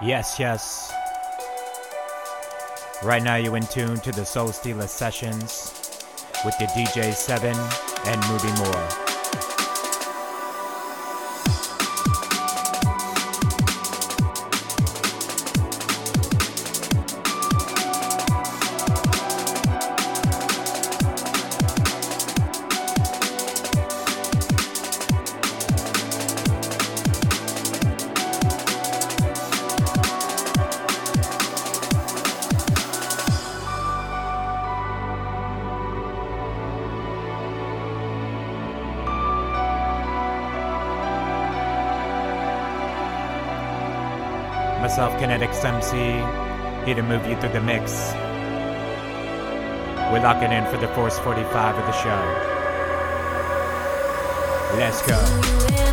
[0.00, 0.92] Yes, yes.
[3.02, 5.72] Right now, you're in tune to the Soul Stealer Sessions
[6.44, 7.48] with the DJ 7
[8.06, 9.17] and Moody Moore.
[45.64, 45.96] MC,
[46.84, 48.12] here to move you through the mix.
[50.12, 52.58] We're locking in for the 445 of the show.
[54.78, 55.87] Let's go.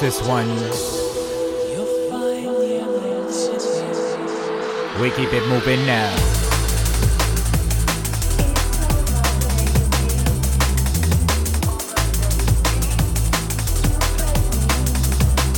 [0.00, 0.48] This one.
[4.98, 6.16] We keep it moving now.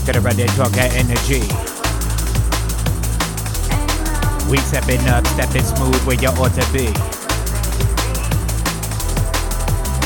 [0.05, 1.47] Get ready to that energy.
[4.51, 6.93] We stepping up, stepping smooth where you ought to be.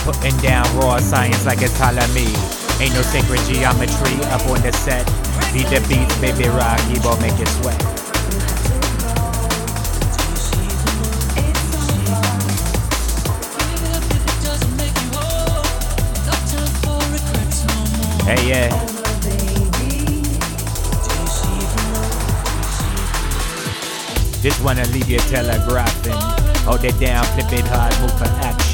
[0.04, 2.55] Putting down raw science like it's Ptolemy.
[2.78, 5.06] Ain't no sacred geometry up on the set.
[5.54, 7.82] Beat the beats, baby rock, gon' make you sweat.
[18.26, 18.68] Hey yeah.
[24.42, 26.12] Just wanna leave you telegraphing.
[26.66, 28.65] Hold it down, flip it hard, move for action.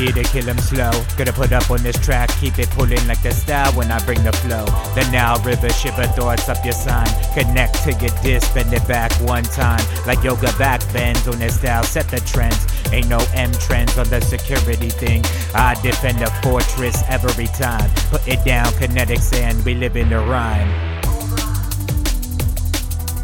[0.00, 0.90] Here to kill 'em slow.
[1.16, 4.22] Gonna put up on this track, keep it pulling like the style when I bring
[4.24, 4.64] the flow.
[4.94, 7.08] The Nile River shiver thoughts up your sign.
[7.34, 9.84] Connect to your disc, bend it back one time.
[10.06, 12.66] Like yoga back bends on this style, set the trends.
[12.92, 15.22] Ain't no M trends on the security thing.
[15.54, 17.90] I defend the fortress every time.
[18.10, 20.70] Put it down, kinetics, and we live in the rhyme.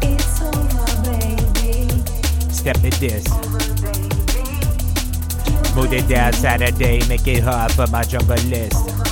[0.01, 1.89] It's over, baby.
[2.51, 3.46] Step to this.
[5.77, 9.06] Smooth it down Saturday, make it hard for my jungle list.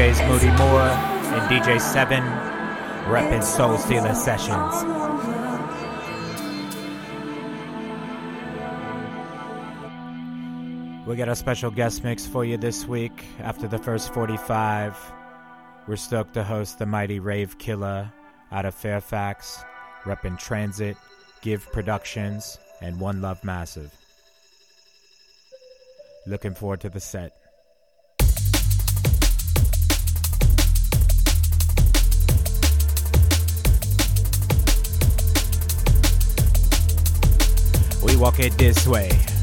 [0.00, 2.22] DJs Moody Moore and DJ Seven,
[3.04, 4.74] repping Soul Stealer Sessions.
[11.06, 13.12] We got a special guest mix for you this week.
[13.40, 14.96] After the first 45,
[15.86, 18.10] we're stoked to host the mighty Rave Killer
[18.50, 19.62] out of Fairfax,
[20.04, 20.96] repping Transit,
[21.42, 23.94] Give Productions, and One Love Massive.
[26.26, 27.36] Looking forward to the set.
[38.20, 39.39] Walk it this way.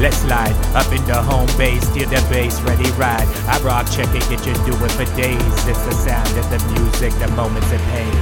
[0.00, 3.26] Let's slide up in the home base, steal the bass, ready ride.
[3.48, 5.42] I rock, check it, get you do it for days.
[5.66, 8.14] It's the sound of the music, the moments of pain.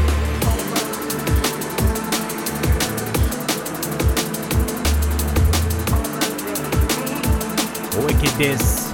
[8.07, 8.91] Wickedness,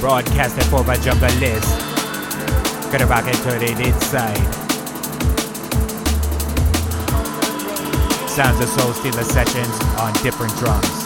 [0.00, 1.66] broadcasting for my jungle list.
[2.92, 4.36] Gonna rock it, turn it inside.
[8.28, 11.05] Sounds of Soul Stealer sessions on different drums.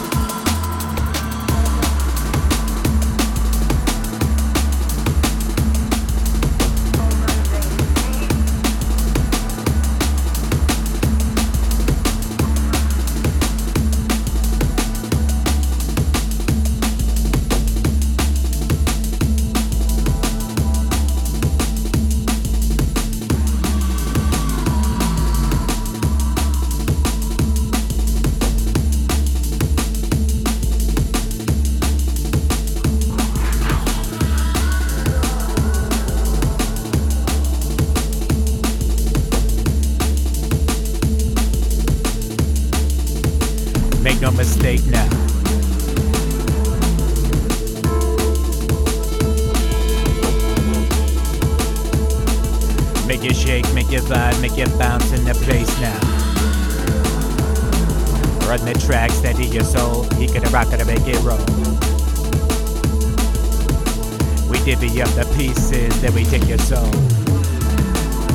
[64.65, 66.85] Divvy up the pieces, then we take your soul.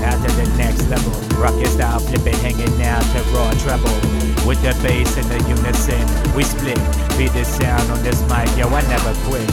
[0.03, 1.13] Out to the next level.
[1.39, 3.91] Rocket style, flip it, hanging out to raw treble.
[4.47, 6.03] With the bass and the unison,
[6.35, 6.79] we split.
[7.19, 9.49] Beat the sound on this mic, yo, I never quit.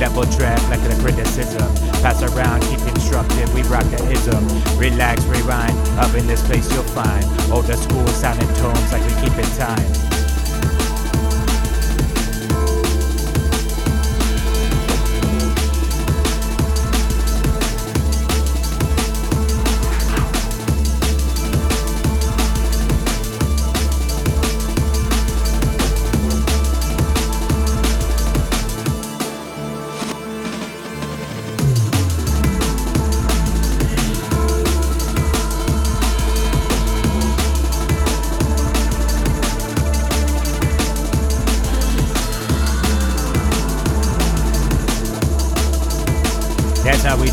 [0.00, 1.72] Level track like the criticism.
[2.02, 4.44] Pass around, keep constructive, we rock the ism.
[4.78, 7.24] Relax, rewind, up in this place you'll find.
[7.52, 10.13] Older school sounding tones like we keep in time.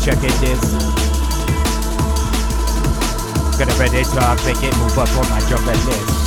[0.02, 0.60] Check it this.
[3.56, 6.21] Gonna ready talk, uh, make it move up on my jungle list.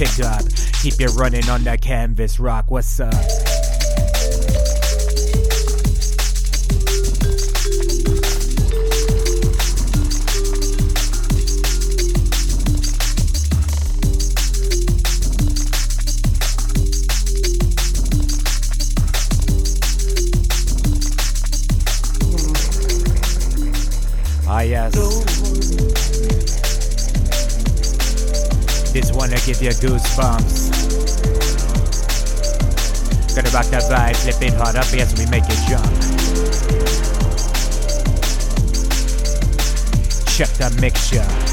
[0.00, 0.42] Pace, up.
[0.82, 2.70] Keep it running on that canvas, rock.
[2.70, 3.59] What's up?
[34.32, 35.84] Flip it hard up as we make it jump.
[40.26, 41.49] Check the mixture.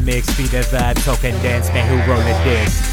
[0.00, 2.87] Mix, feed the vibe, token dance, man, who it this?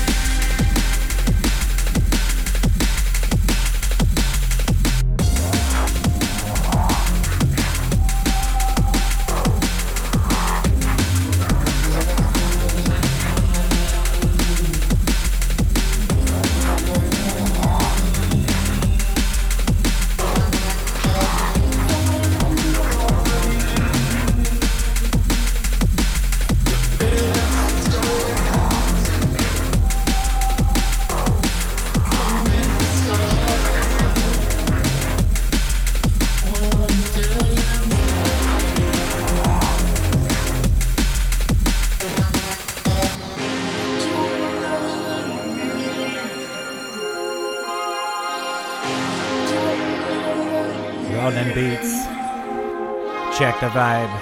[53.66, 54.14] The vibe.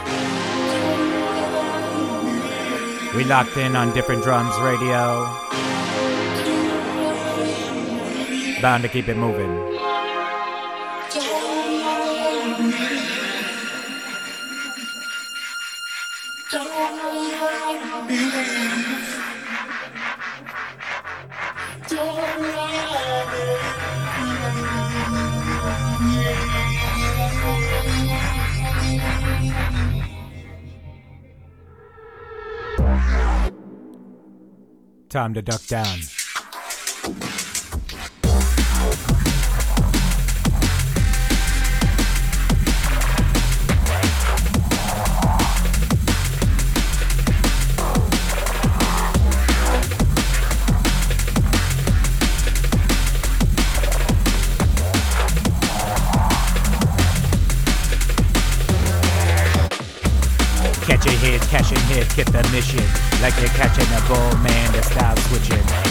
[3.16, 5.26] We locked in on different drums radio.
[8.62, 9.73] Bound to keep it moving.
[35.14, 36.00] Time to duck down.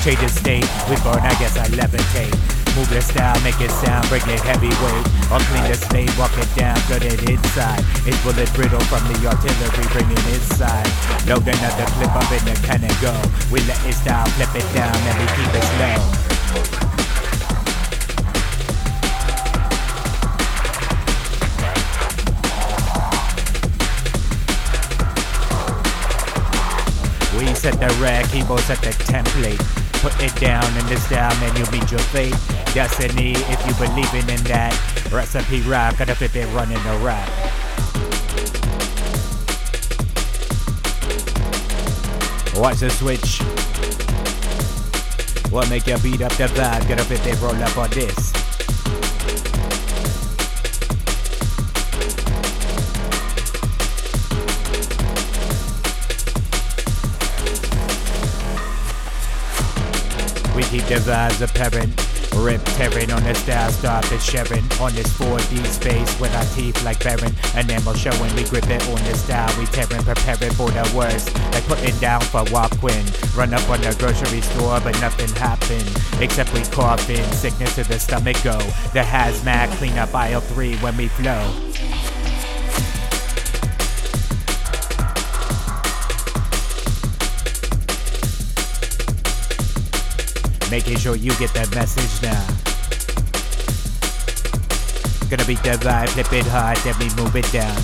[0.03, 2.35] Change the state, we burn, I guess I levitate.
[2.75, 5.07] Move the style, make it sound, bring it heavyweight.
[5.31, 7.85] Or clean the slate, walk it down, gut it inside.
[8.03, 10.91] It's bullet brittle from the artillery, bringing inside.
[11.31, 13.15] Load another clip up in the cannon go.
[13.55, 15.95] We let it style, flip it down, and we keep it slow.
[27.39, 29.82] We set the rack, Hebo set the template.
[30.03, 32.35] Put it down in the style, man, you'll meet your fate.
[32.75, 34.77] Destiny, if you believing in that.
[35.13, 37.29] Recipe rap, gotta fit it running the rap.
[42.57, 43.39] Watch the switch.
[45.53, 46.89] What make you beat up the vibe?
[46.89, 48.32] Gotta fit it roll up on this.
[60.71, 61.93] Keep the vibes apparent.
[62.35, 66.83] Rip tearing on the style, start the sharing on this 4D space with our teeth
[66.83, 67.35] like Baron.
[67.85, 69.53] We'll showing we grip it on the style.
[69.59, 71.35] We tearing, preparing for the worst.
[71.53, 73.05] Like putting down for Walkwin.
[73.37, 76.23] Run up on the grocery store, but nothing happened.
[76.23, 78.59] Except we coughing, sickness to the stomach go.
[78.95, 81.53] The hazmat clean up aisle three when we flow.
[90.73, 92.47] Making sure you get that message now.
[95.29, 97.77] Gonna beat the vibe, flip it hard, then we move it down.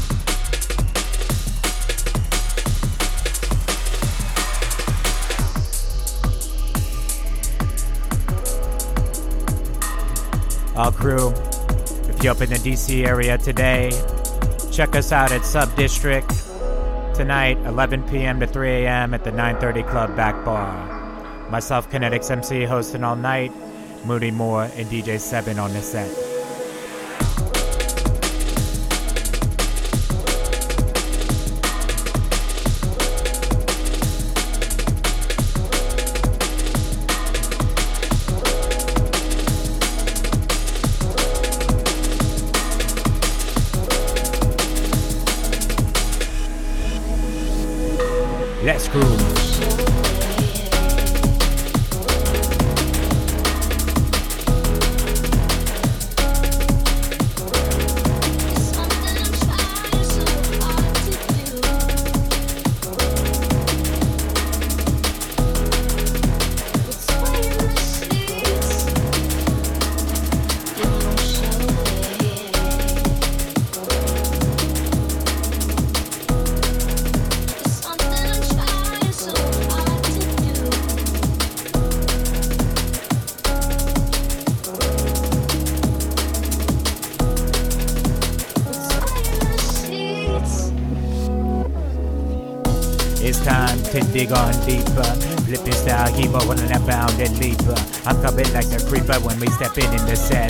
[10.75, 11.35] All crew,
[12.09, 13.91] if you're up in the DC area today,
[14.73, 16.31] check us out at Sub District
[17.15, 18.41] tonight, 11 p.m.
[18.41, 19.13] to 3 a.m.
[19.13, 20.98] at the 930 Club Back Bar.
[21.51, 23.53] Myself, Kinetics MC, hosting all night.
[24.05, 26.28] Moody Moore and DJ Seven on the set.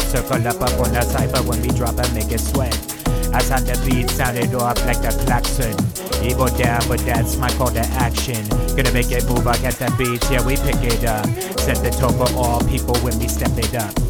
[0.09, 2.73] Circle up up on the cipher when we drop and make it sweat.
[3.35, 5.77] As on the beat sounded off like the klaxon.
[6.25, 8.49] Evil down, but that's my call to action.
[8.75, 11.27] Gonna make it move like at the beach, yeah, we pick it up.
[11.61, 14.08] Set the tone for all people when we step it up.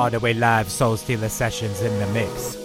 [0.00, 0.70] All the way live.
[0.70, 2.59] Soul Stealer Sessions in the mix.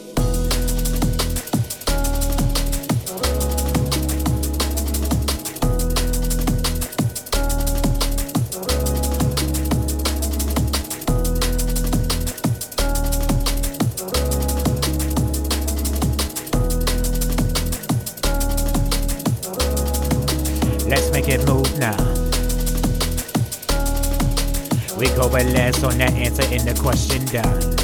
[24.98, 27.76] We go with less on that answer in the question done.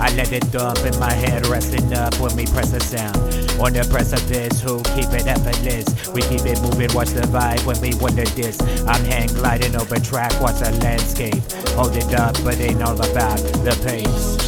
[0.00, 3.18] I let it dump in my head, resting up when we press a sound.
[3.60, 6.08] On the precipice, who keep it effortless?
[6.08, 8.58] We keep it moving, watch the vibe when we wonder this.
[8.88, 11.42] I'm hang gliding over track, watch the landscape.
[11.76, 14.40] Hold it up, but ain't all about the pace.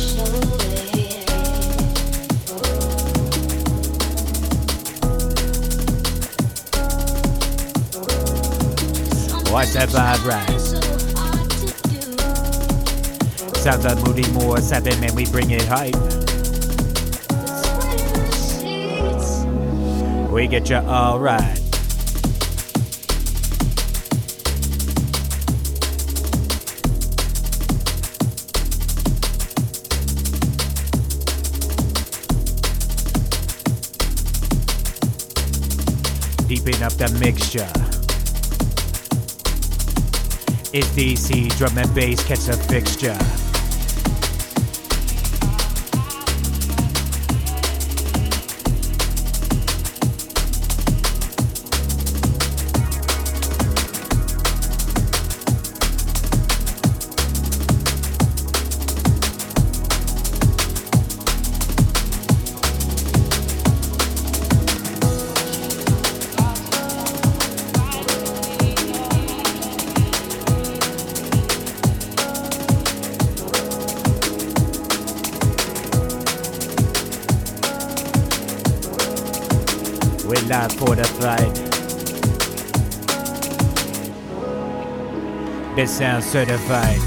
[9.53, 10.62] Watch that vibe rise.
[13.63, 15.95] Sounds like Moody Moore, seven man, we bring it hype.
[20.33, 21.55] We get you all right.
[36.49, 37.71] Deepen up the mixture.
[40.75, 43.42] It's DC drum and bass, catch the fixture.
[85.93, 86.99] This sounds certified.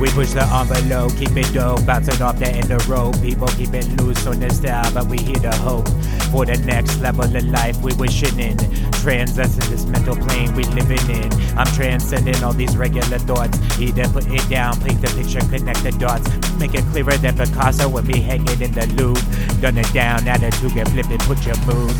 [0.00, 3.20] We push the envelope, keep it dope, bouncing off the end of road.
[3.20, 5.97] People keep it loose on the style, but we here to hope
[6.30, 8.56] for the next level of life we wishing in.
[8.92, 11.32] Transcending this mental plane we living in.
[11.56, 13.58] I'm transcending all these regular thoughts.
[13.78, 16.28] Either put it down, paint the picture, connect the dots.
[16.58, 19.60] Make it clearer than Picasso when be hanging in the Louvre.
[19.60, 21.96] Done it down, attitude get flip it, put your mood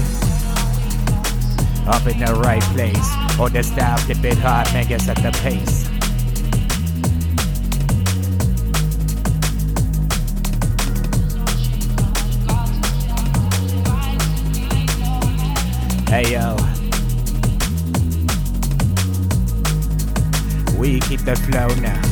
[1.88, 3.38] up in the right place.
[3.40, 5.87] Or the style, flip it hard, man, get at the pace.
[16.08, 16.56] Hey yo.
[20.78, 22.07] We keep the flow now.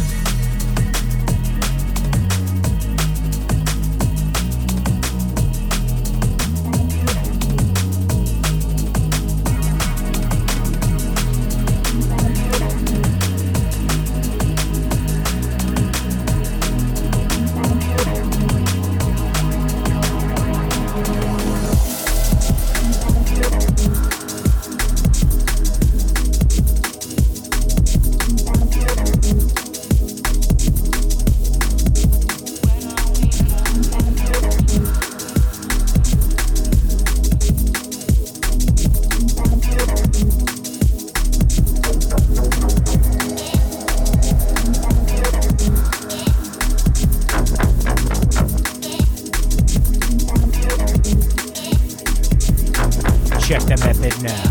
[53.46, 54.42] Check the method now.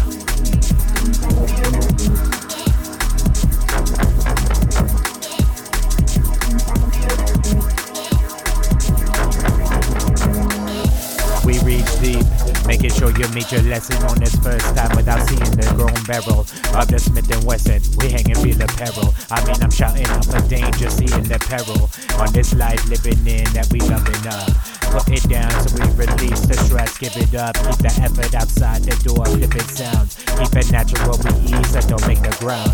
[11.44, 12.26] We reach deep,
[12.66, 16.48] making sure you meet your lesson on this first time without seeing the grown barrel
[16.80, 17.82] of the Smith and Wesson.
[17.98, 19.14] We hanging the peril.
[19.30, 23.44] I mean, I'm shouting out for danger, seeing the peril on this life living in
[23.52, 24.65] that we loving up.
[24.96, 28.82] Put it down so we release the stress, give it up, keep the effort outside
[28.84, 32.72] the door, flip it sounds, keep it natural, we ease and don't make the ground.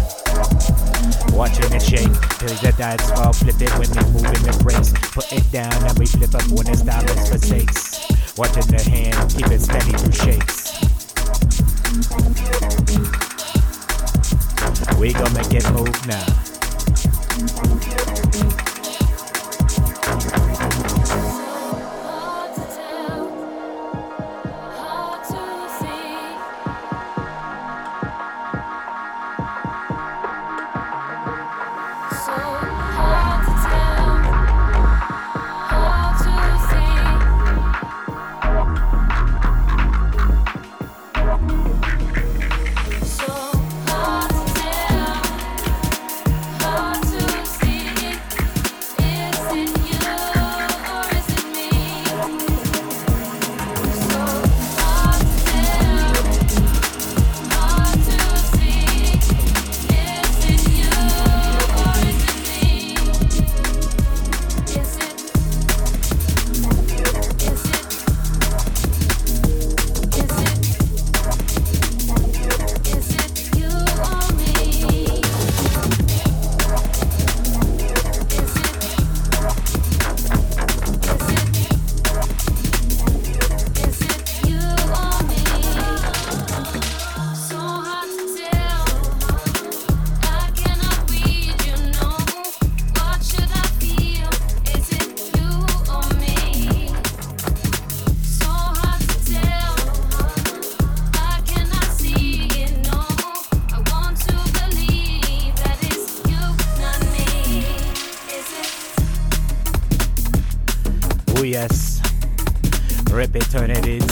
[1.34, 4.94] Watching it shake till the diets fall, flip it when we move in the brakes.
[5.18, 8.06] Put it down and we flip up when the style is forsakes.
[8.38, 10.78] Watching the hand, keep it steady through shakes.
[15.02, 16.52] We gon' make it move now.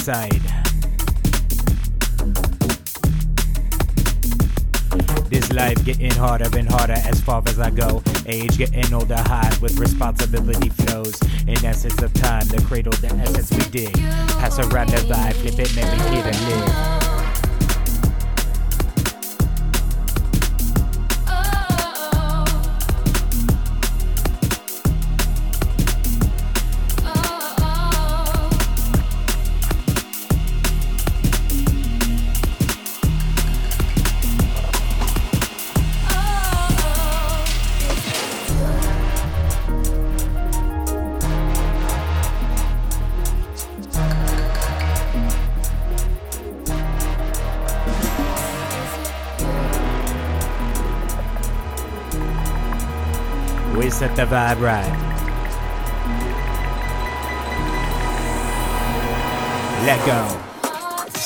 [0.10, 0.49] Turn
[54.30, 54.86] vibe right.
[59.86, 60.22] Let go.
[60.70, 61.22] Hard to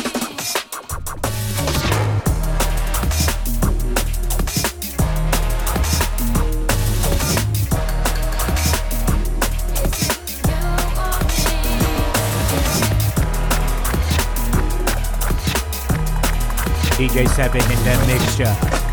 [17.04, 18.83] DJ Seven in the mixture.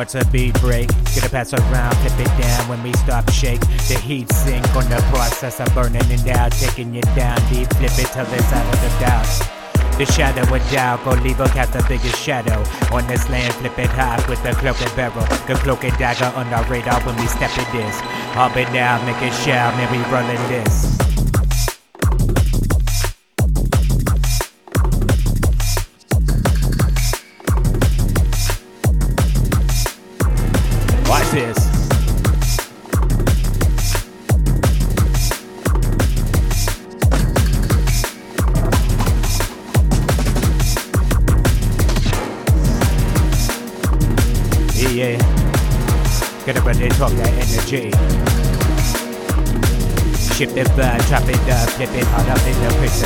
[0.00, 0.88] Want to beat break.
[1.12, 3.60] Get a pass around, flip it down when we stop shake.
[3.60, 7.68] The heat sink on the process of burning it down, taking it down deep.
[7.74, 9.98] Flip it to the side of the doubt.
[9.98, 13.52] The shadow of doubt, go leave a cast the biggest shadow on this land.
[13.56, 16.98] Flip it high with the cloak and barrel, the cloak and dagger on our radar
[17.02, 18.00] when we step in this.
[18.40, 21.09] Up and down, make it shout, man, we rolling this.
[46.70, 47.90] Up and talk that energy.
[51.08, 53.00] Chop it up, flip it hard up in the place.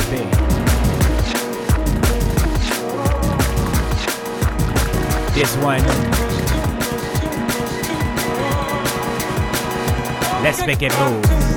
[5.33, 5.83] This one
[10.43, 11.54] Let's make it move.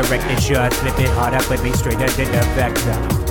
[0.00, 3.29] Direct the shot, flip it hard up with me straighter than the vector.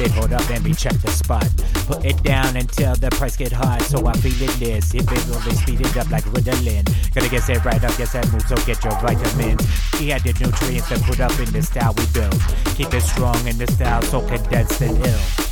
[0.00, 1.48] It, hold up, then we check the spot.
[1.86, 3.78] Put it down until the price get high.
[3.78, 4.94] so I'm feeling this.
[4.94, 6.84] If it will speed it up like Ritalin.
[7.14, 9.62] Gotta get it right up, yes, that move, so get your vitamins.
[10.00, 12.40] We had the nutrients to put up in the style we build.
[12.76, 15.45] Keep it strong in the style, so condensed and ill.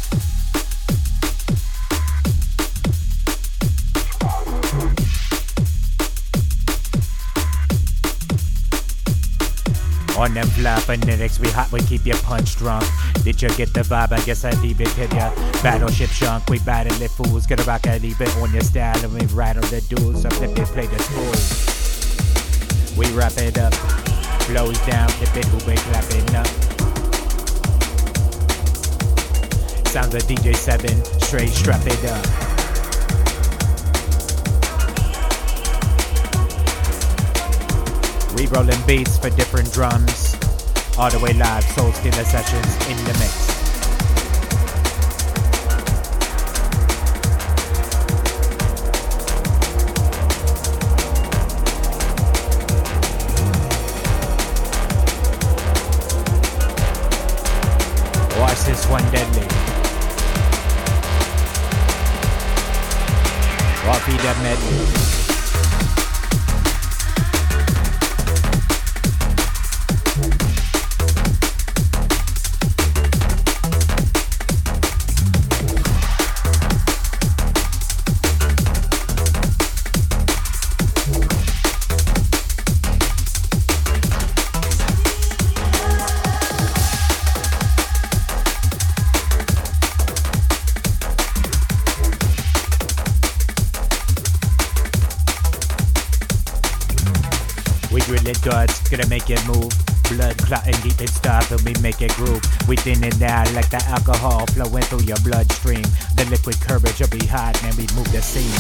[10.25, 12.83] On them fly phonetics, we hot, we keep your punch drunk.
[13.25, 14.11] Did you get the vibe?
[14.11, 15.35] I guess I leave it to ya.
[15.63, 17.47] Battleship shunk, we battle it fools.
[17.47, 20.25] Get a rock, I leave it on your style, and we rattle the duels.
[20.25, 21.35] Up if they play the spool.
[22.99, 23.75] We wrap it up,
[24.45, 26.47] flows down, flip it, who we clapping up.
[29.89, 32.44] Sounds of DJ 7, straight strap it up.
[38.37, 40.35] We rolling beats for different drums.
[40.99, 43.44] All the way live, Soul Stealer sessions in the mix.
[99.29, 99.73] Make it move.
[100.11, 102.43] Blood clotting deep in stuff and we make it groove.
[102.69, 105.83] We thin it down like the alcohol flowing through your bloodstream.
[106.15, 108.53] The liquid courage will be hot and we move the scene.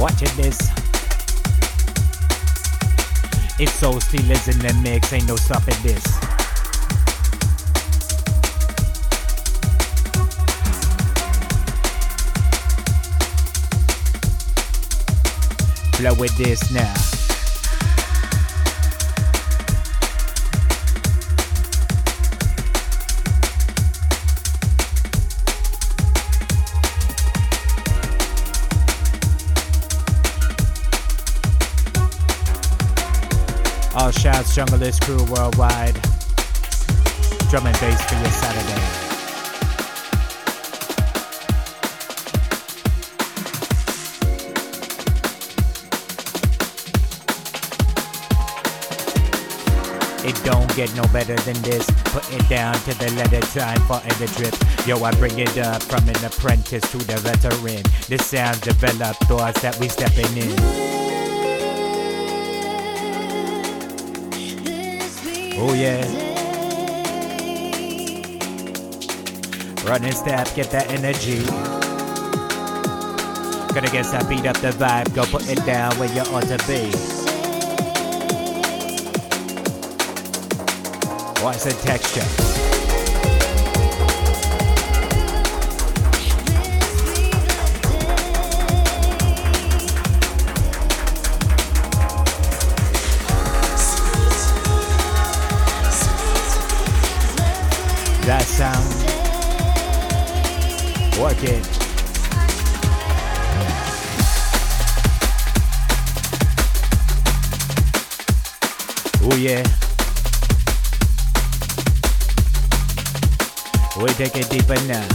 [0.00, 0.58] Watching this.
[3.58, 6.21] It's so stealers in the mix, ain't no stopping this.
[16.10, 16.92] With this now.
[33.94, 35.94] All shouts, Junglist crew worldwide.
[37.48, 39.11] Drum and bass for your Saturday.
[50.24, 51.84] It don't get no better than this.
[52.06, 54.54] Put it down to the letter time for the drip.
[54.86, 57.82] Yo, I bring it up from an apprentice to the veteran.
[58.08, 60.52] This sounds developed thoughts that we stepping in.
[65.58, 66.02] Oh yeah.
[69.84, 71.44] Running step, get that energy.
[73.74, 76.58] Gonna guess I beat up the vibe, go put it down where you ought to
[76.68, 77.11] be.
[81.42, 82.20] Well, I said texture.
[98.24, 98.86] That sound
[101.20, 101.81] working.
[114.18, 115.08] we take it deeper now.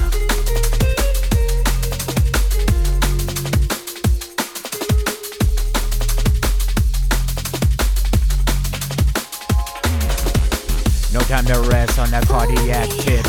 [11.13, 13.23] No time to rest on that cardiac tip.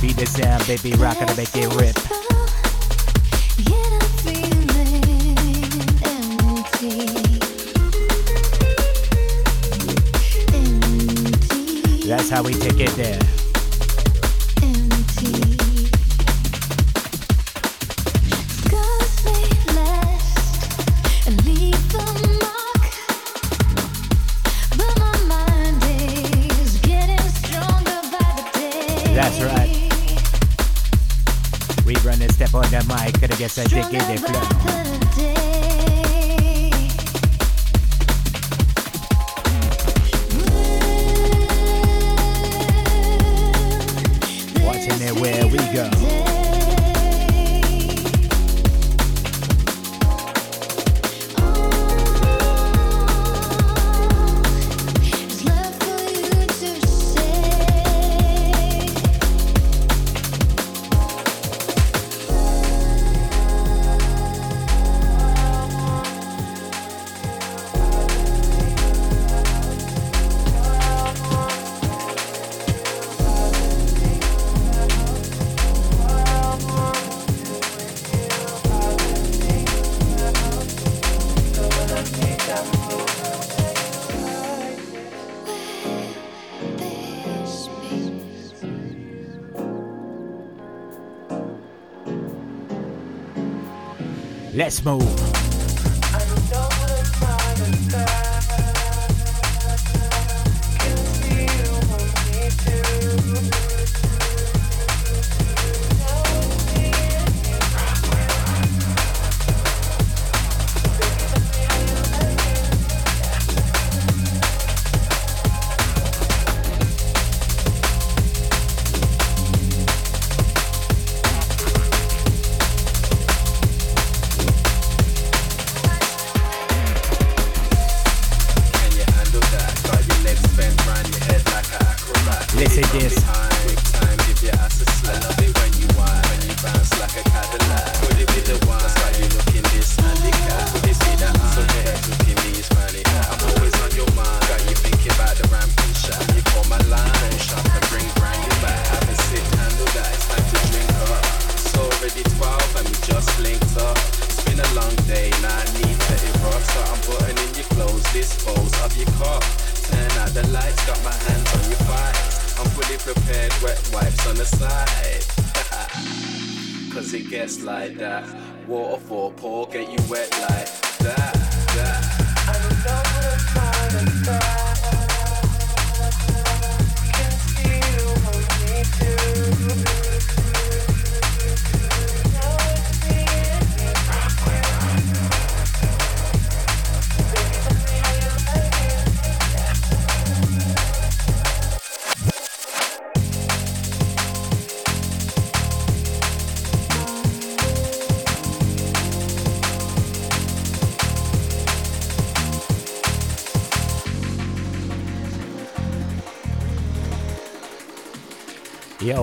[0.00, 1.96] Beat the sound, baby, rock to make it rip.
[12.06, 13.35] That's how we take it there.
[33.38, 34.85] gars, ça dégaine des flammes.
[94.86, 95.25] Gizmo.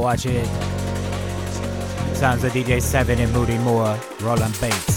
[0.03, 0.45] watch it.
[2.13, 4.92] Sounds of DJ Seven and Moody Moore, Roland Bates.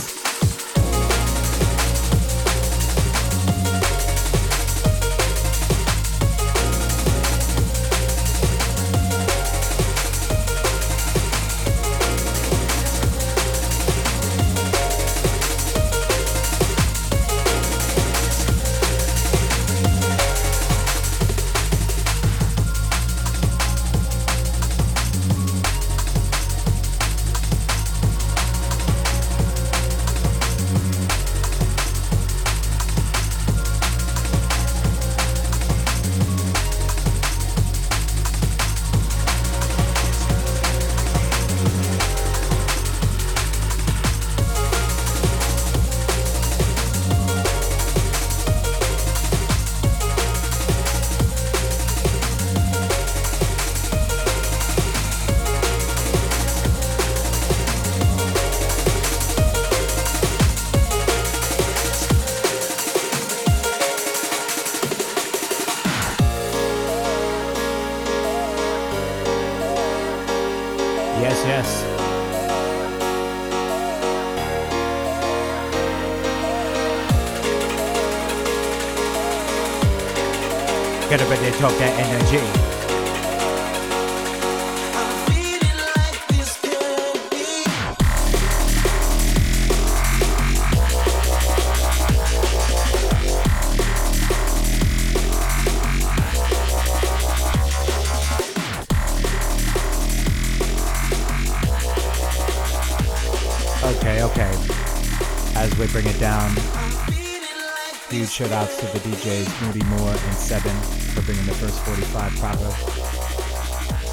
[108.37, 110.77] Shout outs to the DJs Moody Moore and Seven
[111.15, 112.69] for bringing the first 45 proper.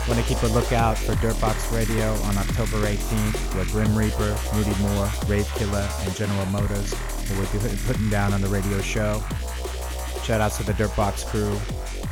[0.08, 4.74] Want to keep a lookout for Dirtbox Radio on October 18th with Grim Reaper, Moody
[4.82, 6.94] Moore, Rave Killer, and General Motors,
[7.28, 9.22] who will be putting down on the radio show.
[10.24, 11.60] Shout outs to the Dirtbox crew.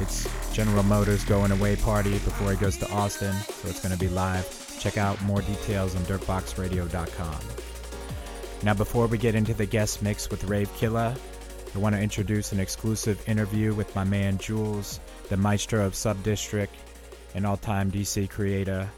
[0.02, 3.98] It's General Motors going away party before he goes to Austin, so it's going to
[3.98, 4.46] be live.
[4.82, 7.40] Check out more details on dirtboxradio.com.
[8.64, 11.16] Now, before we get into the guest mix with Rave Killer,
[11.74, 15.00] I want to introduce an exclusive interview with my man Jules,
[15.30, 16.68] the maestro of Subdistrict,
[17.34, 18.90] an all time DC creator.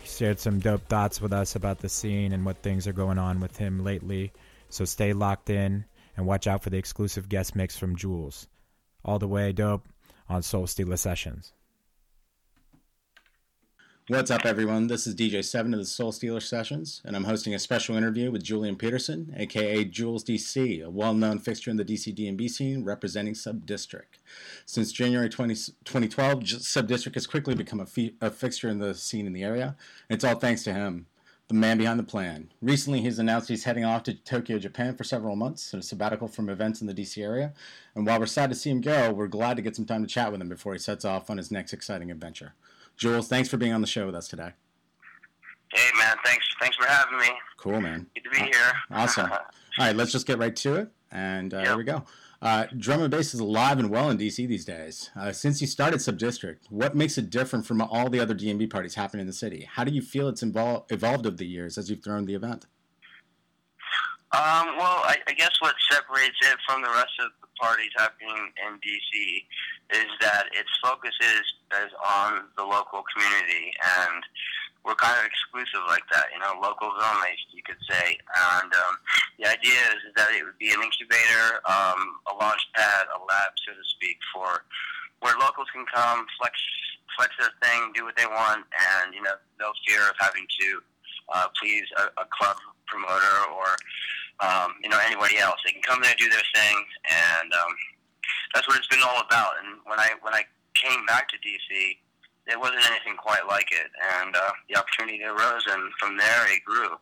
[0.00, 3.18] He shared some dope thoughts with us about the scene and what things are going
[3.18, 4.30] on with him lately.
[4.68, 8.46] So stay locked in and watch out for the exclusive guest mix from Jules.
[9.06, 9.88] All the way dope
[10.28, 11.54] on Soul Stealer Sessions.
[14.08, 14.88] What's up, everyone?
[14.88, 18.32] This is DJ Seven of the Soul Stealer Sessions, and I'm hosting a special interview
[18.32, 23.34] with Julian Peterson, aka Jules DC, a well-known fixture in the DC DnB scene representing
[23.34, 24.18] Subdistrict.
[24.66, 29.24] Since January 20, 2012, Subdistrict has quickly become a, fi- a fixture in the scene
[29.24, 29.76] in the area,
[30.10, 31.06] it's all thanks to him,
[31.46, 32.50] the man behind the plan.
[32.60, 36.48] Recently, he's announced he's heading off to Tokyo, Japan for several months, a sabbatical from
[36.48, 37.52] events in the DC area,
[37.94, 40.08] and while we're sad to see him go, we're glad to get some time to
[40.08, 42.54] chat with him before he sets off on his next exciting adventure.
[43.02, 44.50] Jules, thanks for being on the show with us today.
[45.72, 47.26] Hey man, thanks thanks for having me.
[47.56, 48.06] Cool, man.
[48.14, 48.72] Good to be here.
[48.92, 49.28] Awesome.
[49.32, 49.38] All
[49.76, 50.88] right, let's just get right to it.
[51.10, 51.66] And uh, Yep.
[51.66, 52.04] here we go.
[52.40, 55.10] Uh, drum and bass is alive and well in DC these days.
[55.16, 58.94] Uh, since you started Subdistrict, what makes it different from all the other DnB parties
[58.94, 59.66] happening in the city?
[59.68, 62.66] How do you feel it's invol- evolved over the years as you've thrown the event?
[64.32, 68.48] Um, well, I, I guess what separates it from the rest of the parties happening
[68.64, 69.12] in DC
[69.92, 71.44] is that its focus is,
[71.84, 74.24] is on the local community, and
[74.88, 78.16] we're kind of exclusive like that, you know, locals only, you could say.
[78.56, 78.94] And um,
[79.36, 83.52] the idea is that it would be an incubator, um, a launch pad, a lab,
[83.68, 84.64] so to speak, for
[85.20, 86.56] where locals can come, flex
[87.20, 90.80] flex their thing, do what they want, and you know, no fear of having to
[91.28, 92.56] uh, please a, a club
[92.86, 93.76] promoter or
[94.42, 95.56] um, you know anybody else.
[95.64, 96.76] They can come there, do their thing,
[97.08, 97.72] and um,
[98.54, 99.54] that's what it's been all about.
[99.62, 101.96] And when I when I came back to DC,
[102.46, 103.88] there wasn't anything quite like it,
[104.18, 106.98] and uh, the opportunity arose, and from there it grew.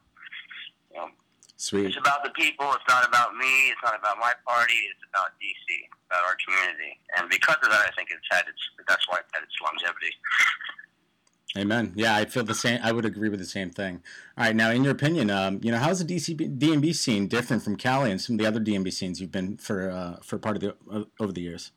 [0.92, 1.08] You know,
[1.56, 1.86] Sweet.
[1.86, 2.68] it's about the people.
[2.76, 3.72] It's not about me.
[3.72, 4.92] It's not about my party.
[4.92, 5.64] It's about DC,
[6.12, 8.60] about our community, and because of that, I think it's had its.
[8.86, 10.12] That's why it had its longevity.
[11.58, 11.92] Amen.
[11.96, 12.78] Yeah, I feel the same.
[12.82, 14.02] I would agree with the same thing.
[14.38, 17.64] All right, now in your opinion, um, you know, how's the DC DnB scene different
[17.64, 20.56] from Cali and some of the other DnB scenes you've been for uh, for part
[20.56, 21.72] of the uh, over the years?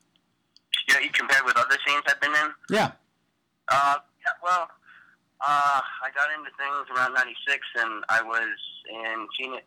[0.88, 2.52] You know, you compared with other scenes I've been in.
[2.70, 2.92] Yeah.
[3.70, 4.68] Uh, yeah, well,
[5.42, 8.56] uh, I got into things around '96, and I was
[8.92, 9.66] in Phoenix.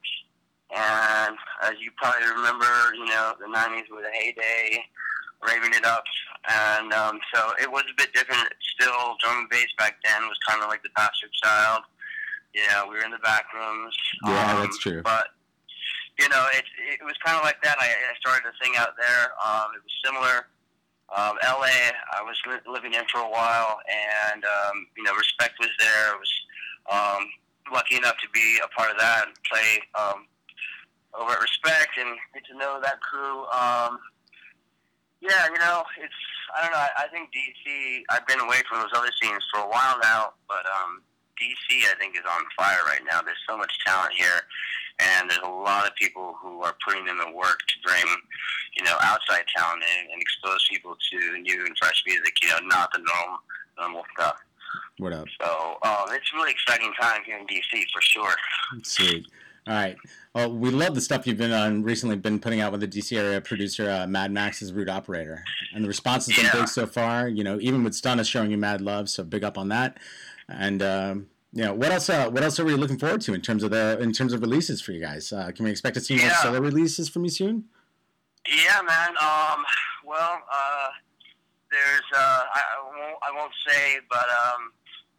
[0.74, 4.84] And as you probably remember, you know, the '90s were the heyday,
[5.46, 6.04] raving it up,
[6.48, 8.48] and um, so it was a bit different.
[8.78, 11.82] Still, drum and bass back then was kind of like the bastard child.
[12.54, 13.94] Yeah, we were in the back rooms.
[14.24, 15.02] Yeah, um, that's true.
[15.02, 15.28] But
[16.18, 16.64] you know, it
[17.00, 17.76] it was kind of like that.
[17.78, 19.32] I, I started to sing out there.
[19.44, 20.46] Um, it was similar.
[21.14, 21.70] Um, LA,
[22.18, 23.78] I was li- living in for a while,
[24.32, 26.12] and um, you know, respect was there.
[26.12, 26.32] I was
[26.90, 27.28] um,
[27.72, 30.26] lucky enough to be a part of that and play um,
[31.14, 33.44] over at Respect and get to know that crew.
[33.46, 33.98] Um,
[35.20, 36.14] yeah, you know, it's
[36.54, 36.78] I don't know.
[36.78, 38.02] I, I think DC.
[38.10, 41.02] I've been away from those other scenes for a while now, but um,
[41.40, 43.20] DC I think is on fire right now.
[43.22, 44.40] There's so much talent here,
[45.00, 48.04] and there's a lot of people who are putting in the work to bring,
[48.76, 52.34] you know, outside talent in and expose people to new and fresh music.
[52.42, 53.38] You know, not the normal
[53.78, 54.36] normal stuff.
[54.98, 55.26] What up?
[55.40, 58.34] So um, it's a really exciting time here in DC for sure.
[58.82, 59.26] Sweet.
[59.68, 59.96] All right.
[60.34, 62.14] Well, we love the stuff you've been on recently.
[62.16, 65.42] Been putting out with the DC area producer uh, Mad Max's Root Operator,
[65.74, 66.52] and the response has been Yeah.
[66.60, 67.28] big so far.
[67.28, 69.98] You know, even with Stunna showing you mad love, so big up on that.
[70.48, 72.08] And um, you know, what else?
[72.08, 74.40] Uh, what else are we looking forward to in terms of the in terms of
[74.40, 75.32] releases for you guys?
[75.32, 76.42] Uh, can we expect to see more Yeah.
[76.42, 77.64] solo releases from you soon?
[78.46, 79.08] Yeah, man.
[79.20, 79.64] Um,
[80.04, 80.88] well, uh,
[81.72, 84.70] there's uh, I, I won't I won't say, but um,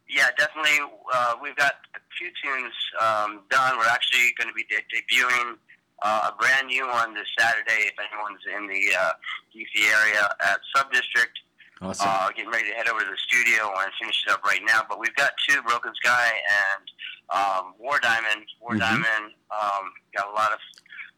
[0.10, 0.80] yeah, definitely.
[1.14, 3.78] Uh, we've got a few tunes um, done.
[3.78, 5.56] We're actually going to be de- debuting
[6.02, 7.88] uh, a brand new one this Saturday.
[7.92, 9.12] If anyone's in the uh,
[9.56, 11.36] DC area at Subdistrict,
[11.82, 12.08] Awesome.
[12.10, 14.82] uh, getting ready to head over to the studio and finish it up right now.
[14.90, 16.84] But we've got two, Broken Sky and
[17.30, 18.46] um, War Diamond.
[18.62, 18.80] War Mhm.
[18.80, 20.60] Diamond um, got a lot of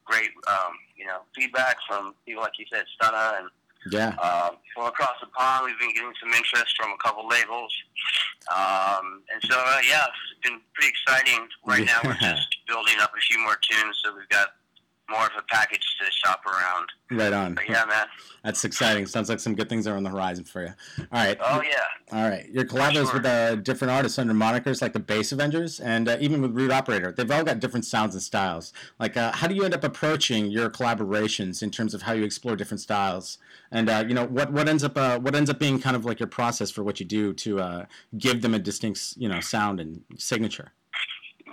[0.03, 3.49] great, um, you know, feedback from people like you said, Stunna and
[3.91, 4.09] yeah.
[4.17, 5.65] um, from across the pond.
[5.65, 7.73] We've been getting some interest from a couple labels,
[8.51, 11.47] um, and so uh, yeah, it's been pretty exciting.
[11.65, 14.49] Right now, we're just building up a few more tunes, so we've got
[15.09, 16.87] more of a package to shop around.
[17.11, 17.55] Right on.
[17.55, 18.05] But yeah, man.
[18.43, 19.05] That's exciting.
[19.05, 20.73] Sounds like some good things are on the horizon for you.
[20.99, 21.37] All right.
[21.41, 22.17] Oh yeah.
[22.17, 22.47] All right.
[22.49, 23.13] Your collabos sure.
[23.15, 26.71] with uh, different artists under monikers like the Bass Avengers and uh, even with Root
[26.71, 27.11] Operator.
[27.11, 28.71] They've all got different sounds and styles.
[28.99, 32.23] Like, uh, how do you end up approaching your collaborations in terms of how you
[32.23, 33.39] explore different styles?
[33.71, 36.05] And uh, you know, what what ends up uh, what ends up being kind of
[36.05, 37.85] like your process for what you do to uh,
[38.17, 40.71] give them a distinct you know sound and signature.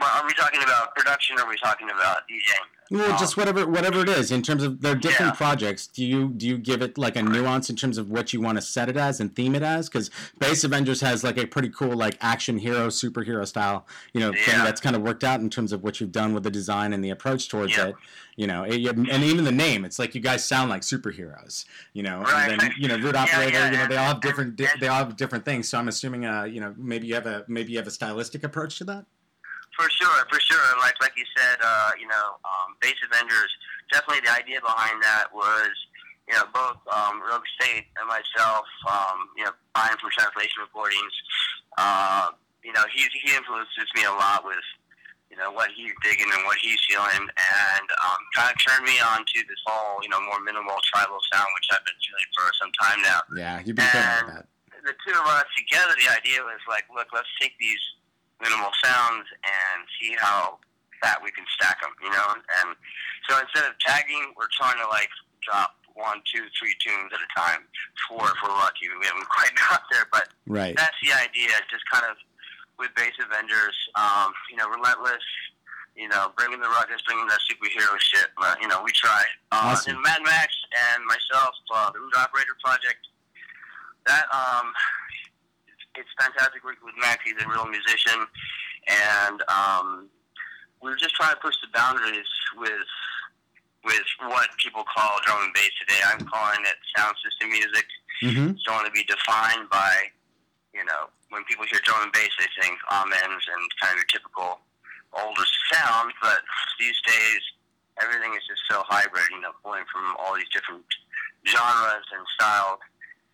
[0.01, 1.39] Well, are we talking about production?
[1.39, 2.76] or Are we talking about DJing?
[2.91, 5.37] Well, Um, just whatever whatever it is in terms of their different Yeah.
[5.37, 5.89] projects.
[5.89, 8.59] Do you do you give it like a nuance in terms of what you want
[8.59, 9.89] to set it as and theme it as?
[9.89, 10.09] Because
[10.39, 14.59] Bass Avengers has like a pretty cool like action hero superhero style you know thing
[14.59, 17.03] that's kind of worked out in terms of what you've done with the design and
[17.05, 17.87] the approach towards Yeah.
[17.89, 17.95] it.
[18.37, 19.85] You know, it, and even the name.
[19.87, 21.65] It's like you guys sound like superheroes.
[21.95, 22.53] You know, Right.
[22.53, 23.51] and then you know Root Operator.
[23.59, 25.69] yeah, you know, they all have different di- and- they all have different things.
[25.69, 28.45] So I'm assuming uh you know maybe you have a maybe you have a stylistic
[28.45, 29.07] approach to that.
[29.77, 30.65] For sure, for sure.
[30.81, 33.53] Like like you said, uh, you know, um, Bass Avengers.
[33.93, 35.71] Definitely, the idea behind that was,
[36.27, 41.13] you know, both um, Rogue State and myself, um, you know, buying from Translation Recordings.
[41.79, 42.33] Uh,
[42.65, 44.65] you know, he he influences me a lot with,
[45.31, 48.97] you know, what he's digging and what he's feeling, and um, kind of turned me
[49.13, 52.49] on to this whole, you know, more minimal tribal sound, which I've been feeling for
[52.59, 54.49] some time now Yeah, you've been feeling that.
[54.83, 57.79] the two of us together, the idea was like, look, let's take these
[58.43, 60.59] minimal sounds and see how
[61.03, 62.27] fat we can stack them, you know.
[62.33, 62.77] And
[63.29, 65.09] so instead of tagging, we're trying to like
[65.43, 67.65] drop one, two, three tunes at a time.
[68.09, 68.89] Four if we're lucky.
[69.01, 70.77] We haven't quite got there, but Right.
[70.77, 71.49] that's the idea.
[71.71, 72.17] Just kind of
[72.79, 75.25] with Bass Avengers, um, you know, relentless.
[75.97, 78.29] You know, bringing the ruckus, bringing that superhero shit.
[78.37, 79.25] But, you know, we try.
[79.51, 79.95] Uh, Awesome.
[79.95, 80.53] And Mad Max
[80.93, 83.01] and myself, uh, the Root Operator Project,
[84.05, 84.75] that um,
[85.99, 87.23] it's fantastic working with Max.
[87.25, 88.27] He's a real musician,
[88.89, 90.09] and um,
[90.83, 92.89] we were just trying to push the boundaries with
[93.85, 96.01] with what people call drum and bass today.
[96.11, 97.87] I'm calling it sound system music.
[98.23, 98.59] Mm-hmm.
[98.59, 100.11] It's don't want to be defined by,
[100.75, 104.11] you know, when people hear drum and bass, they think amens and kind of your
[104.11, 104.59] typical
[105.15, 106.11] older sound.
[106.19, 106.43] But
[106.83, 107.43] these days,
[108.03, 109.31] everything is just so hybrid.
[109.31, 110.83] You know, pulling from all these different
[111.47, 112.83] genres and styles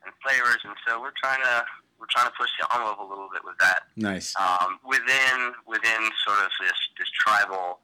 [0.04, 1.64] and flavors, and so we're trying to
[2.02, 4.34] we're trying to push the envelope a little bit with that Nice.
[4.34, 7.78] um, within within sort of this this tribal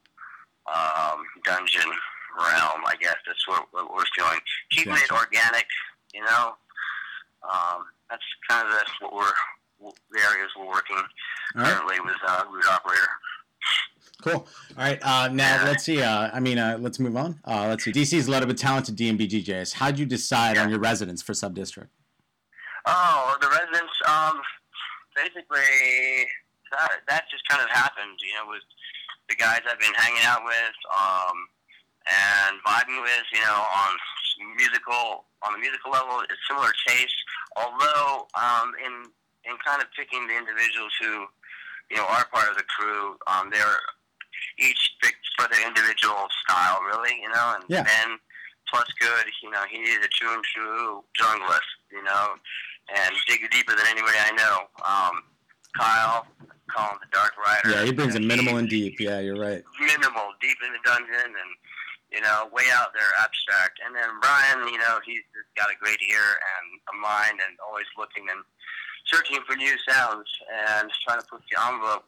[0.67, 1.87] um, dungeon
[2.37, 2.83] realm.
[2.87, 4.41] I guess that's what, what we're feeling.
[4.71, 5.67] Keeping it organic,
[6.13, 6.55] you know.
[7.47, 11.73] Um, that's kind of the, what we're the areas we're working All right.
[11.73, 13.09] currently with uh, Root Operator.
[14.23, 14.33] Cool.
[14.77, 14.99] All right.
[15.01, 15.65] Uh, now Yeah.
[15.65, 16.03] let's see.
[16.03, 17.39] Uh, I mean, uh, let's move on.
[17.47, 17.93] Uh, let's see.
[17.93, 19.75] DC is loaded with talented DnB DJs.
[19.75, 21.89] How'd you decide on your residents for Subdistrict?
[22.89, 23.93] Oh, the residents.
[24.09, 24.41] Um,
[25.15, 26.25] basically,
[26.73, 28.17] that that just kind of happened.
[28.25, 28.65] You know, with
[29.29, 31.37] the guys I've been hanging out with, um,
[32.09, 33.27] and vibing with.
[33.33, 33.93] You know, on
[34.57, 37.19] musical on the musical level, it's similar taste.
[37.57, 39.13] Although, um, in
[39.45, 41.25] in kind of picking the individuals who,
[41.91, 43.81] you know, are part of the crew, um, they're
[44.59, 47.21] each picked for their individual style, really.
[47.21, 47.83] You know, and Yeah.
[47.83, 48.19] Ben
[48.69, 49.25] plus good.
[49.43, 51.71] You know, he is a true and true junglist.
[51.91, 52.35] You know,
[52.95, 54.57] and dig deeper than anybody I know.
[54.85, 55.23] Um,
[55.77, 56.27] Kyle,
[56.69, 57.71] call him the Dark Rider.
[57.71, 59.01] Yeah, he brings it minimal and deep.
[59.01, 59.63] Yeah, you're right.
[59.81, 61.51] minimal, deep in the dungeon, and
[62.13, 63.81] you know, way out there, abstract.
[63.85, 67.57] And then Brian, you know, he's just got a great ear and a mind, and
[67.61, 68.41] always looking and
[69.05, 72.05] searching for new sounds and trying to push the envelope.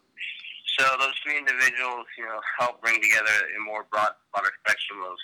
[0.79, 5.17] So those three individuals, you know, help bring together a more broad, broader spectrum of,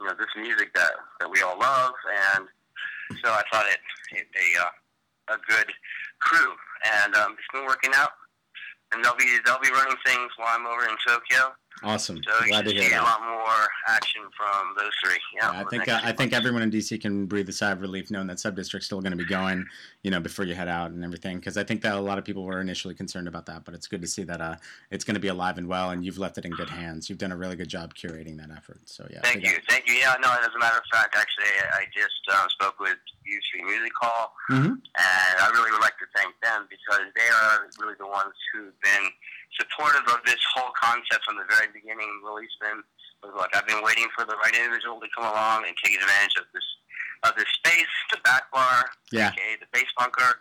[0.00, 1.94] you know, this music that that we all love,
[2.38, 2.46] and
[3.22, 3.80] so I thought it
[4.12, 5.72] it a uh, a good
[6.20, 6.52] crew,
[7.02, 8.10] and um, it's been working out.
[8.92, 11.52] And they'll be they'll be running things while I'm over in Tokyo.
[11.82, 12.16] Awesome.
[12.26, 13.02] So Glad to hear see a that.
[13.02, 15.18] lot more action from those three.
[15.36, 17.80] Yeah, Yeah, I think uh, I think everyone in DC can breathe a sigh of
[17.82, 19.64] relief knowing that Subdistrict's still going to be going,
[20.02, 21.36] you know, before you head out and everything.
[21.38, 23.86] Because I think that a lot of people were initially concerned about that, but it's
[23.86, 24.56] good to see that uh,
[24.90, 27.08] it's going to be alive and well, and you've left it in good hands.
[27.10, 28.80] You've done a really good job curating that effort.
[28.86, 29.94] So yeah, Thank you, thank you.
[29.94, 32.96] Yeah, no, as a matter of fact, actually, I just uh, spoke with
[33.26, 34.64] U Street Music Hall, Mhm.
[34.70, 34.80] and
[35.40, 39.10] I really would like to thank them because they are really the ones who've been
[39.58, 42.08] supportive of this whole concept from the very beginning.
[42.22, 42.82] Willie's been
[43.22, 46.36] was like, I've been waiting for the right individual to come along and take advantage
[46.36, 46.64] of this
[47.24, 49.30] of this space, the back bar, Yeah.
[49.32, 50.40] aka the bass bunker,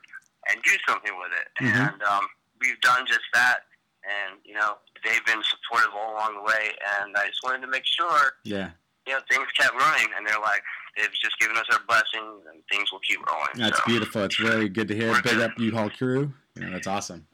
[0.50, 1.48] and do something with it.
[1.64, 1.94] Mhm.
[1.94, 2.28] And um,
[2.60, 3.64] we've done just that.
[4.04, 7.68] And you know, they've been supportive all along the way, and I just wanted to
[7.68, 8.70] make sure Yeah,
[9.08, 10.62] you know, things kept running, and they're like,
[10.98, 13.50] they've just given us our blessings, and things will keep rolling.
[13.56, 14.24] that's so, beautiful.
[14.26, 15.10] It's really good to hear.
[15.12, 15.50] We're Big good.
[15.52, 16.34] up U Hall crew.
[16.56, 17.26] You know, that's awesome.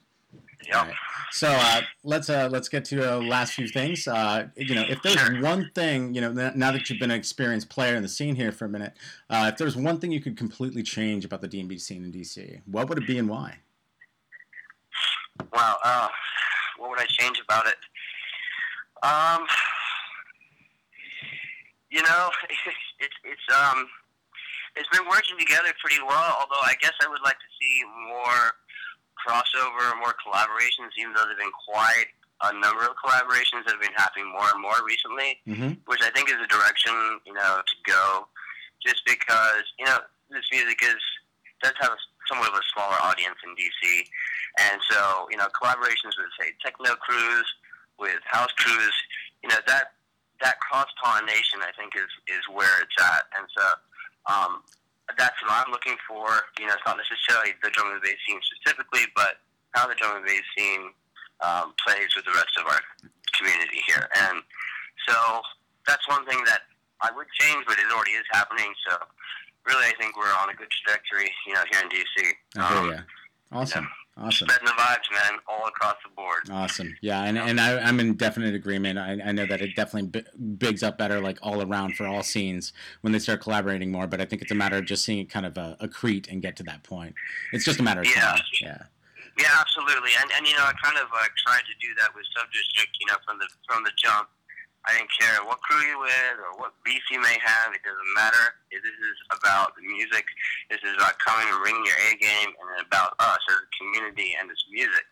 [0.67, 0.75] Yep.
[0.75, 0.95] Alright.
[1.31, 4.05] So uh, let's uh, let's get to uh, last few things.
[4.07, 5.41] Uh, you know, if there's Sure.
[5.41, 8.51] one thing, you know, now that you've been an experienced player in the scene here
[8.51, 8.93] for a minute,
[9.29, 12.61] uh, if there's one thing you could completely change about the D&B scene in DC,
[12.65, 13.59] what would it be and why?
[15.53, 15.77] Wow.
[15.83, 16.09] Uh,
[16.77, 17.77] what would I change about it?
[19.03, 19.47] Um,
[21.89, 22.29] you know,
[22.99, 23.87] it's it's um,
[24.75, 26.35] it's been working together pretty well.
[26.39, 28.51] Although I guess I would like to see more
[29.21, 30.91] crossover, more collaborations.
[30.97, 32.09] Even though there've been quite
[32.43, 35.37] a number of collaborations that have been happening more and more recently.
[35.47, 35.77] Mm-hmm.
[35.85, 36.93] which I think is a direction
[37.25, 38.27] you know to go,
[38.85, 39.99] just because you know
[40.29, 41.01] this music is
[41.61, 44.05] does have a, somewhat of a smaller audience in DC,
[44.59, 47.45] and so you know collaborations with say techno crews,
[47.99, 48.93] with house crews,
[49.43, 49.93] you know that
[50.41, 53.65] that cross pollination I think is is where it's at, and so
[54.33, 54.61] um,
[55.17, 56.27] that's what I'm looking for.
[56.59, 59.41] You know, it's not necessarily the drum and bass scene specifically, but
[59.73, 60.91] how the drum and bass scene
[61.41, 62.81] um, plays with the rest of our
[63.37, 64.43] community here, and
[65.07, 65.15] so
[65.87, 66.61] that's one thing that
[67.01, 68.71] I would change, but it already is happening.
[68.87, 68.97] So
[69.65, 72.33] really, I think we're on a good trajectory, you know, here in DC.
[72.57, 72.97] Oh, Um, ya.
[73.51, 73.89] Awesome.
[74.17, 74.47] Awesome.
[74.49, 76.43] Spreading the vibes, man, all across the board.
[76.51, 76.93] Awesome.
[77.01, 78.99] Yeah, and, and I, I'm in definite agreement.
[78.99, 80.25] I, I know that it definitely b-
[80.57, 84.07] bigs up better, like all around for all scenes when they start collaborating more.
[84.07, 86.41] But I think it's a matter of just seeing it kind of uh, accrete and
[86.41, 87.15] get to that point.
[87.53, 88.21] It's just a matter of Yeah.
[88.21, 88.41] time.
[88.61, 88.77] Yeah.
[89.39, 90.11] Yeah, absolutely.
[90.21, 92.91] And and you know, I kind of uh, tried to do that with Subdistrict.
[92.99, 94.27] You know, from the from the jump,
[94.87, 97.69] I didn't care what crew you're with or what beef you may have.
[97.73, 98.57] It doesn't matter.
[98.73, 100.25] This is about the music.
[100.73, 104.33] This is about coming and bringing your A game, and about us as a community
[104.39, 105.05] and this music.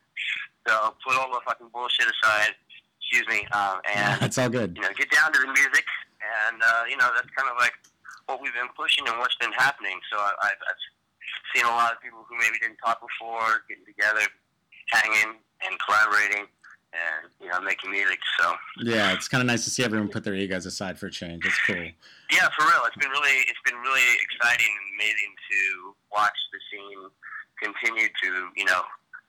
[0.67, 2.57] So put all the fucking bullshit aside.
[2.97, 3.45] Excuse me.
[3.53, 4.73] Um, and It's all good.
[4.75, 5.85] you know, get down to the music,
[6.21, 7.73] and uh, you know that's kind of like
[8.25, 9.97] what we've been pushing and what's been happening.
[10.11, 10.81] So I, I've, I've
[11.53, 14.25] seen a lot of people who maybe didn't talk before getting together,
[14.93, 16.45] hanging and collaborating,
[16.93, 18.19] and you know making music.
[18.39, 21.11] So Yeah, it's kind of nice to see everyone put their egos aside for a
[21.11, 21.45] change.
[21.45, 21.75] It's cool.
[22.31, 25.59] yeah, for real, it's been really it's been really exciting and amazing to
[26.11, 27.01] watch the scene
[27.61, 28.81] continue to you know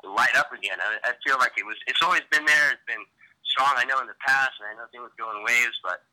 [0.05, 0.79] light up again.
[0.81, 2.73] I, I feel like it was it's always been there.
[2.73, 3.05] It's been
[3.45, 3.75] strong.
[3.77, 6.05] I know in the past, and I know things go in waves, but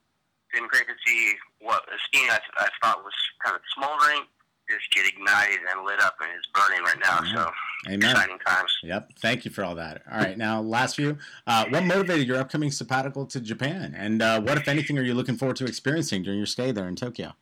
[0.44, 4.28] it's been great to see what a scene I, I thought was kind of smoldering
[4.70, 7.24] just get ignited and lit up and it's burning right now.
[7.34, 7.52] So
[7.88, 8.12] Amen.
[8.12, 8.72] exciting times.
[8.84, 9.14] Yep.
[9.20, 10.02] Thank you for all that.
[10.12, 10.38] All right.
[10.38, 11.18] Now, last few.
[11.46, 13.96] Uh, what motivated your upcoming sabbatical to Japan?
[13.98, 16.88] And uh, what, if anything, are you looking forward to experiencing during your stay there
[16.88, 17.34] in Tokyo?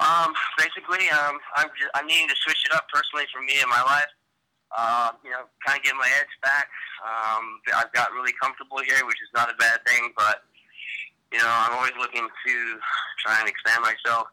[0.00, 3.68] Um, basically, um, I'm just, I'm needing to switch it up personally for me in
[3.68, 4.10] my life.
[4.76, 6.68] Uh, you know, kind of get my edge back.
[7.04, 10.42] Um, I've got really comfortable here, which is not a bad thing, but
[11.32, 12.54] you know, I'm always looking to
[13.22, 14.28] try and expand myself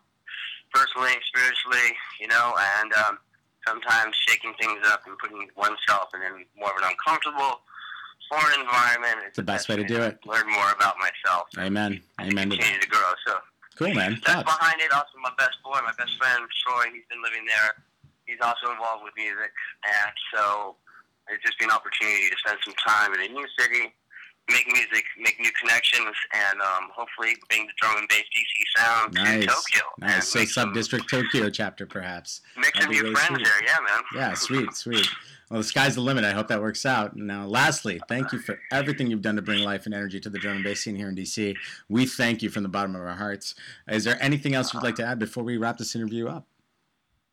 [0.73, 3.17] personally, spiritually, you know, and um,
[3.67, 6.21] sometimes shaking things up and putting oneself in
[6.57, 7.61] more of an uncomfortable
[8.29, 9.17] foreign environment.
[9.27, 10.17] It's the best way to do it.
[10.25, 11.47] Learn more about myself.
[11.57, 12.01] Amen.
[12.19, 13.11] Amen to Continue to grow.
[13.27, 13.35] So
[13.77, 14.19] Cool, man.
[14.25, 14.57] that's Props.
[14.57, 14.91] behind it.
[14.93, 16.85] Also, my best boy, my best friend Troy.
[16.93, 17.75] He's been living there.
[18.25, 19.51] He's also involved with music,
[19.83, 20.75] and so
[21.27, 23.91] it's just been an opportunity to spend some time in a new city,
[24.51, 29.13] make music, make new connections, and um, hopefully bring the drum and bass DC sound
[29.13, 29.41] Nice.
[29.41, 29.81] to Tokyo.
[29.99, 30.27] Nice.
[30.27, 32.41] So, Subdistrict Tokyo chapter, perhaps.
[32.57, 33.45] make That'd some new really friends sweet.
[33.45, 33.63] there.
[33.63, 34.03] Yeah, man.
[34.15, 35.07] Yeah, sweet, sweet.
[35.49, 36.23] Well, the sky's the limit.
[36.23, 37.17] I hope that works out.
[37.17, 40.39] Now, lastly, thank you for everything you've done to bring life and energy to the
[40.39, 41.55] drum and bass scene here in DC.
[41.89, 43.53] We thank you from the bottom of our hearts.
[43.89, 46.47] Is there anything else you'd like to add before we wrap this interview up?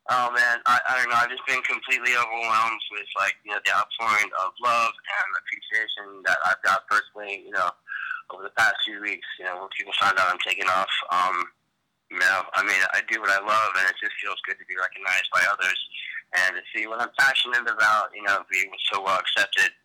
[0.09, 1.21] Oh man, I, I don't know.
[1.21, 6.25] I've just been completely overwhelmed with like you know the outpouring of love and appreciation
[6.25, 7.45] that I've got personally.
[7.45, 7.69] You know,
[8.33, 9.29] over the past few weeks.
[9.39, 10.93] You know, when people find out I'm taking off.
[11.13, 11.45] Um,
[12.09, 14.65] you know, I mean, I do what I love, and it just feels good to
[14.65, 15.77] be recognized by others
[16.41, 18.09] and to see what I'm passionate about.
[18.17, 19.77] You know, being so well accepted.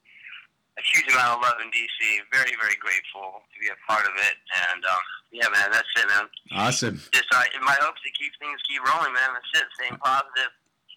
[0.77, 1.99] A huge amount of love in DC.
[2.31, 4.35] Very, very grateful to be a part of it.
[4.73, 6.25] And um, yeah, man, that's it, man.
[6.51, 7.01] Awesome.
[7.13, 9.29] Just uh, my hopes to keep things keep rolling, man.
[9.33, 9.67] That's it.
[9.77, 10.49] Staying positive,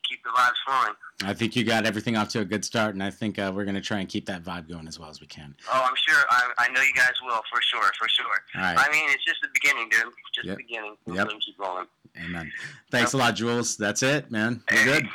[0.08, 0.94] keep the vibes flowing.
[1.24, 3.64] I think you got everything off to a good start, and I think uh, we're
[3.64, 5.54] going to try and keep that vibe going as well as we can.
[5.72, 6.22] Oh, I'm sure.
[6.30, 8.26] I, I know you guys will for sure, for sure.
[8.54, 8.76] All right.
[8.78, 10.04] I mean, it's just the beginning, dude.
[10.34, 10.56] Just Yep.
[10.56, 10.96] the beginning.
[11.06, 11.16] Yep.
[11.16, 11.86] We're gonna keep rolling.
[12.24, 12.50] Amen.
[12.90, 13.76] Thanks a lot, Jules.
[13.76, 14.62] That's it, man.
[14.72, 15.08] We're good.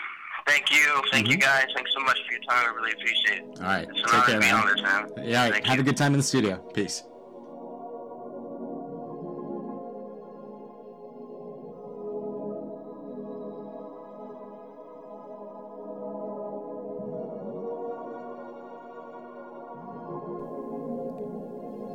[0.45, 0.49] Mm-hmm.
[0.49, 1.01] Thank you.
[1.11, 1.65] Thank you, guys.
[1.75, 2.69] Thanks so much for your time.
[2.69, 3.59] I really appreciate it.
[3.59, 3.87] All right.
[3.89, 4.75] It's an Take honor care, to be on man.
[4.75, 5.27] this, man.
[5.29, 5.53] Yeah, all right.
[5.53, 5.81] Thank Have you.
[5.81, 6.57] a good time in the studio.
[6.73, 7.03] Peace.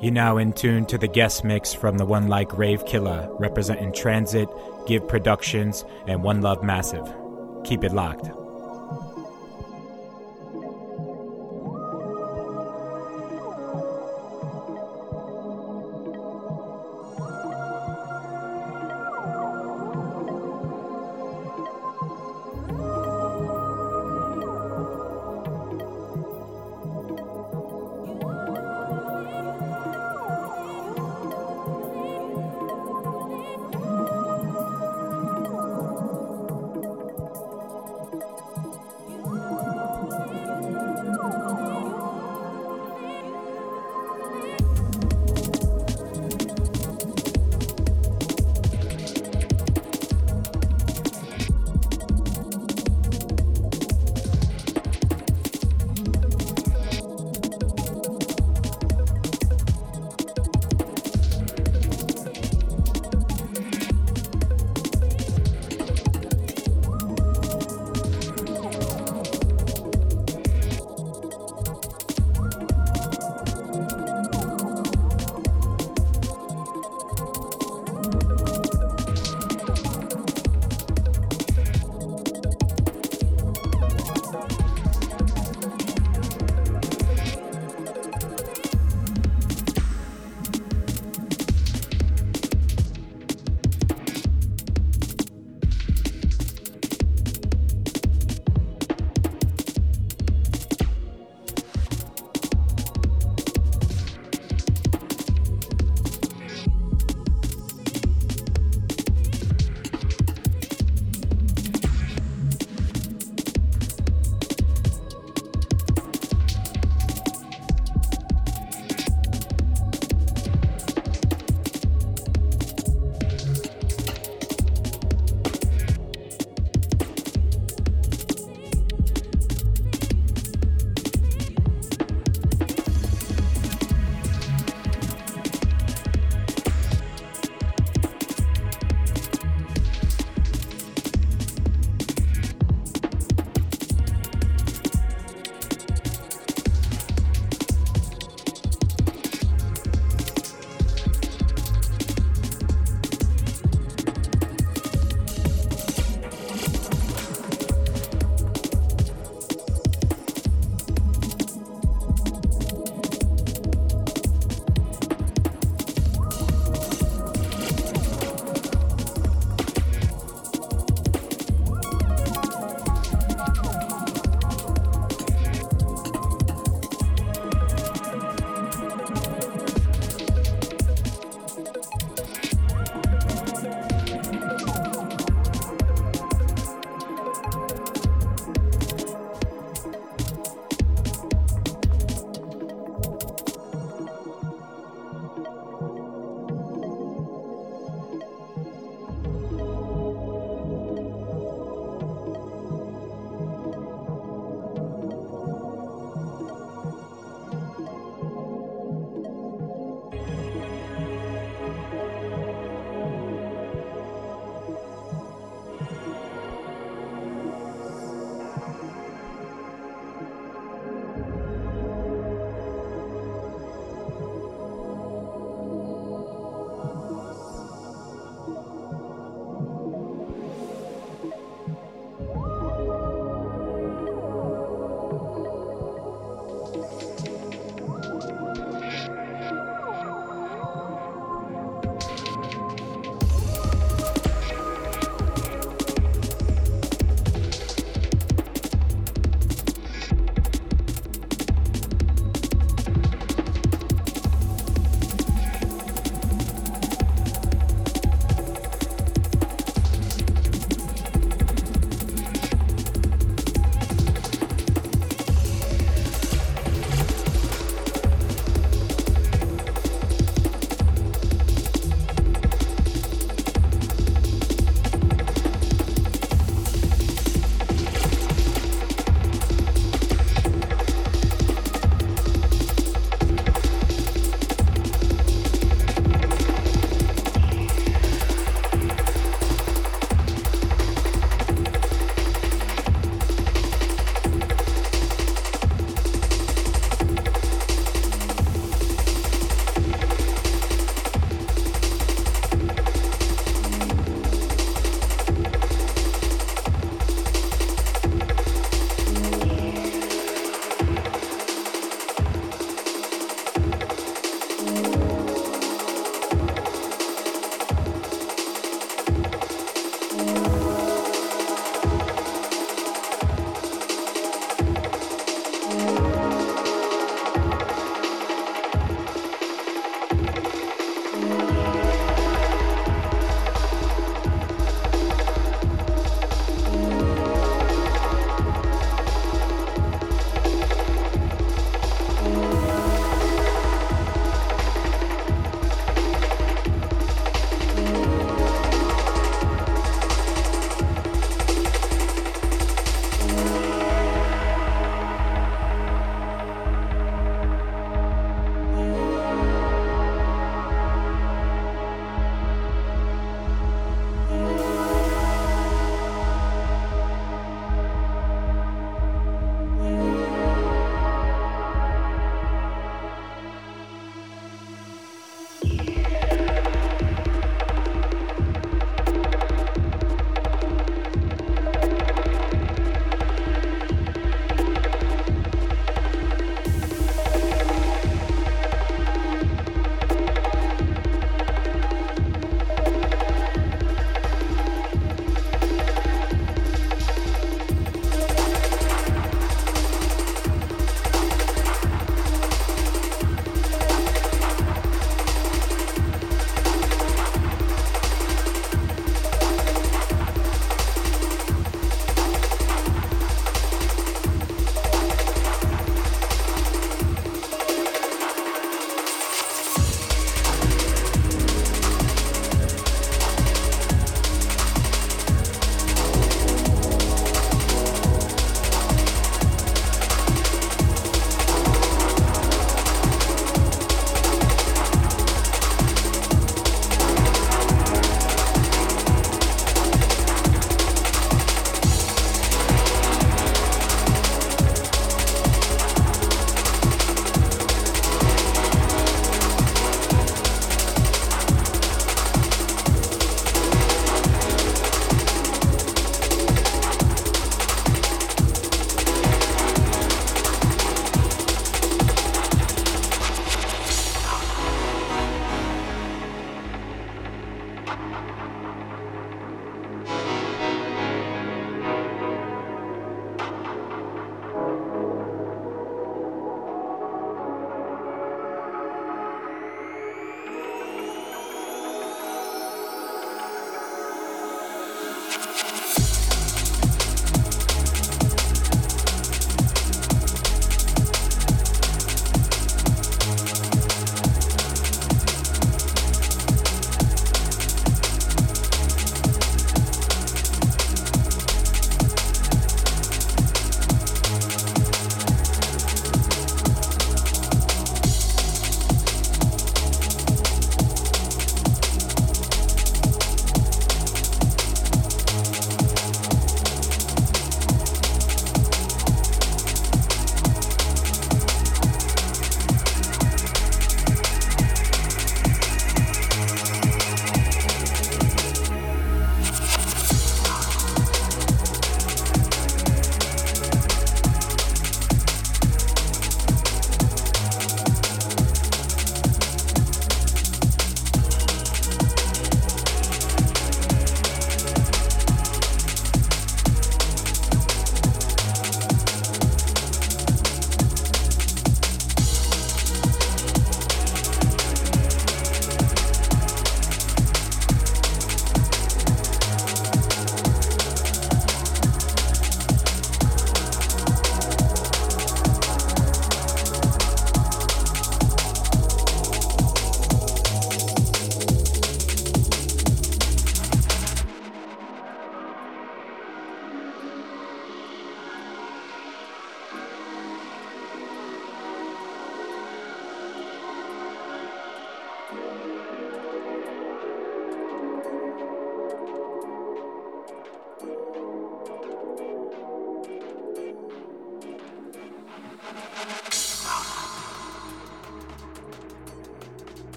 [0.00, 3.92] You're now in tune to the guest mix from the One Like Rave Killer, representing
[3.92, 4.48] Transit,
[4.86, 7.12] Give Productions, and One Love Massive.
[7.64, 8.37] Keep it locked.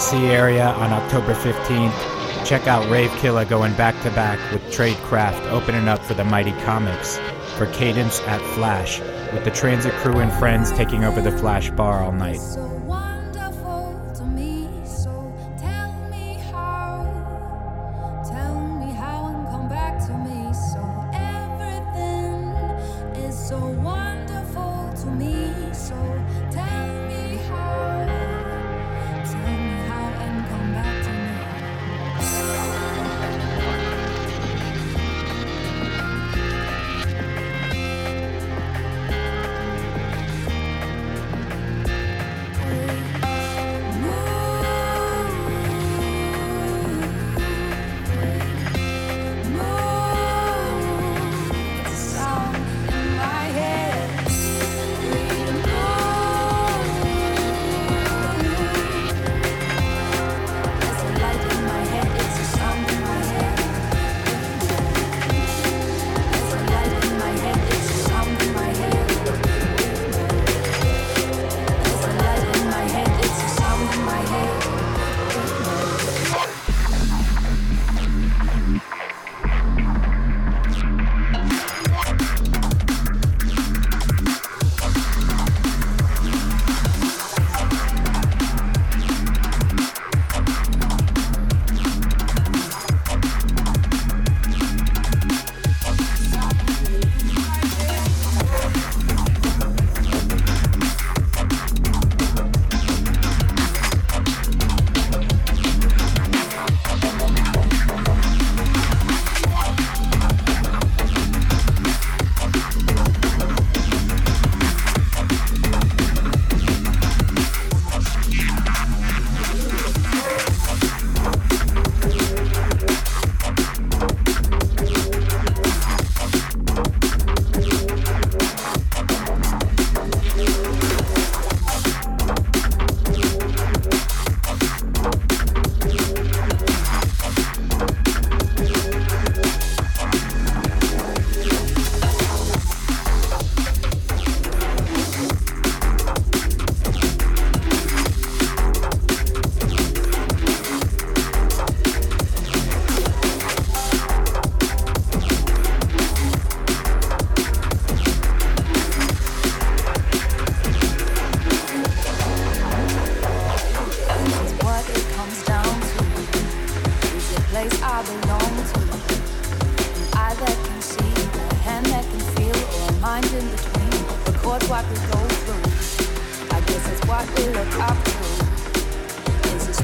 [0.00, 5.52] DC area on October 15th, check out Rave Killer going back to back with Tradecraft
[5.52, 7.18] opening up for the Mighty Comics
[7.58, 8.98] for Cadence at Flash,
[9.34, 12.40] with the Transit crew and friends taking over the Flash bar all night.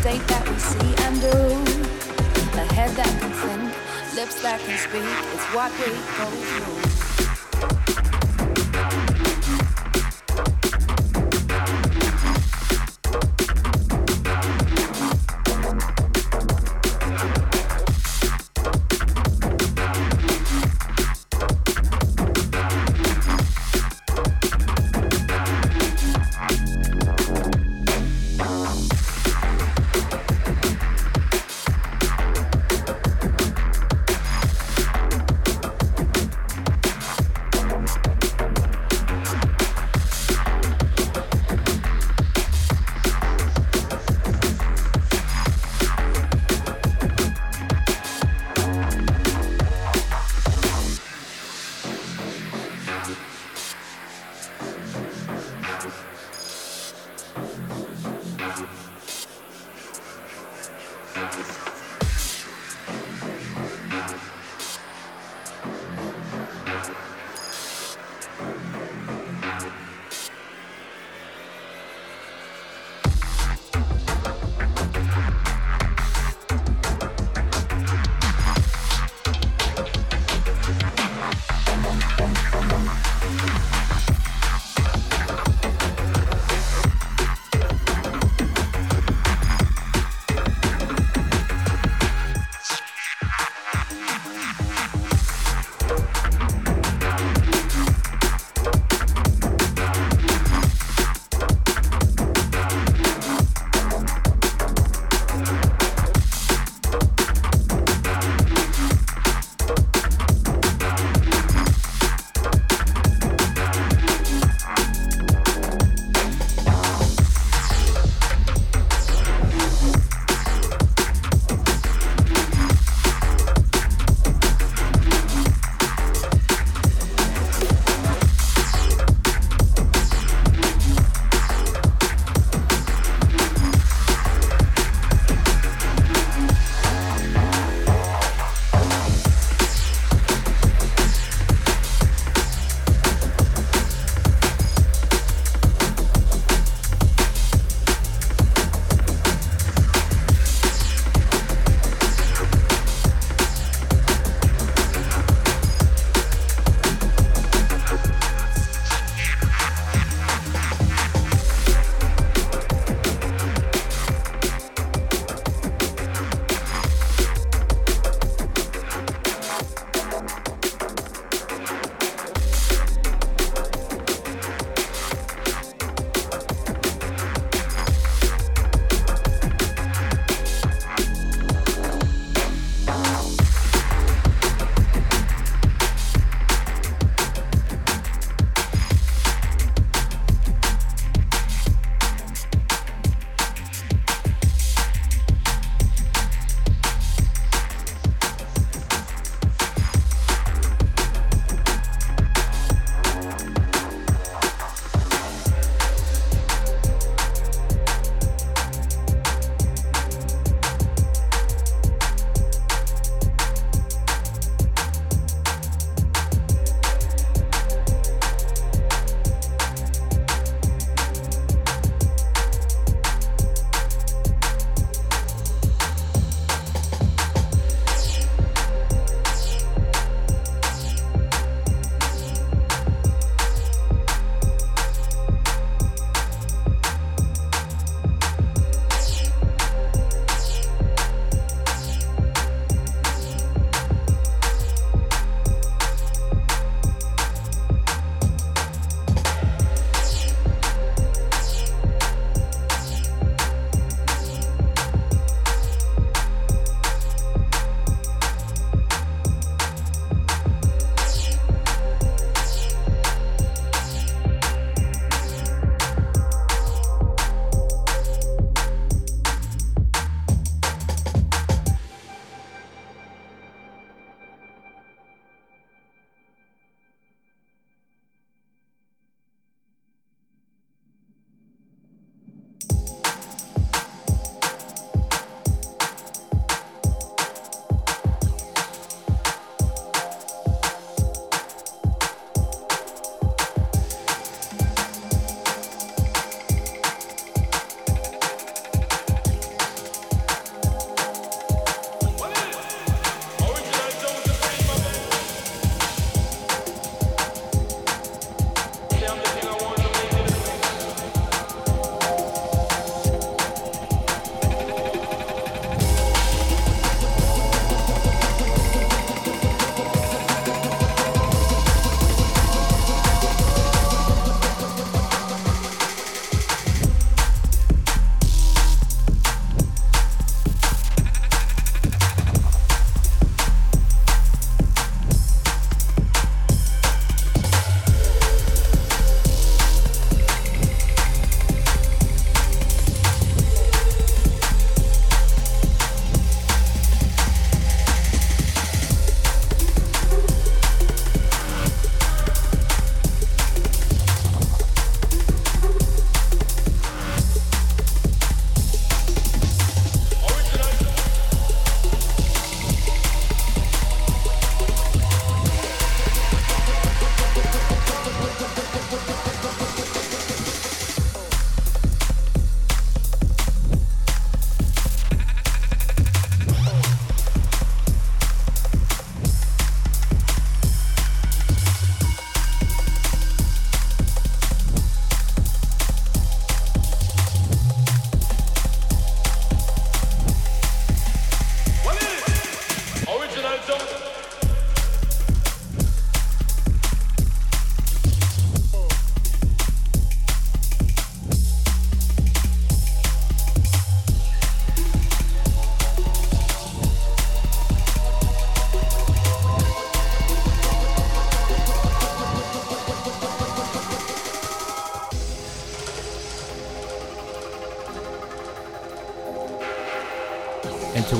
[0.06, 1.36] State that we see and do.
[2.60, 5.02] A head that can think, lips that can speak.
[5.34, 6.85] It's what we go through.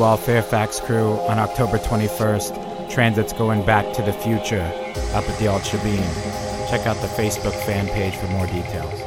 [0.07, 4.63] All Fairfax crew on October 21st, Transit's going back to the future
[5.15, 5.99] up at the Al Shabin.
[6.71, 9.01] Check out the Facebook fan page for more details.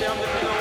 [0.00, 0.53] down the.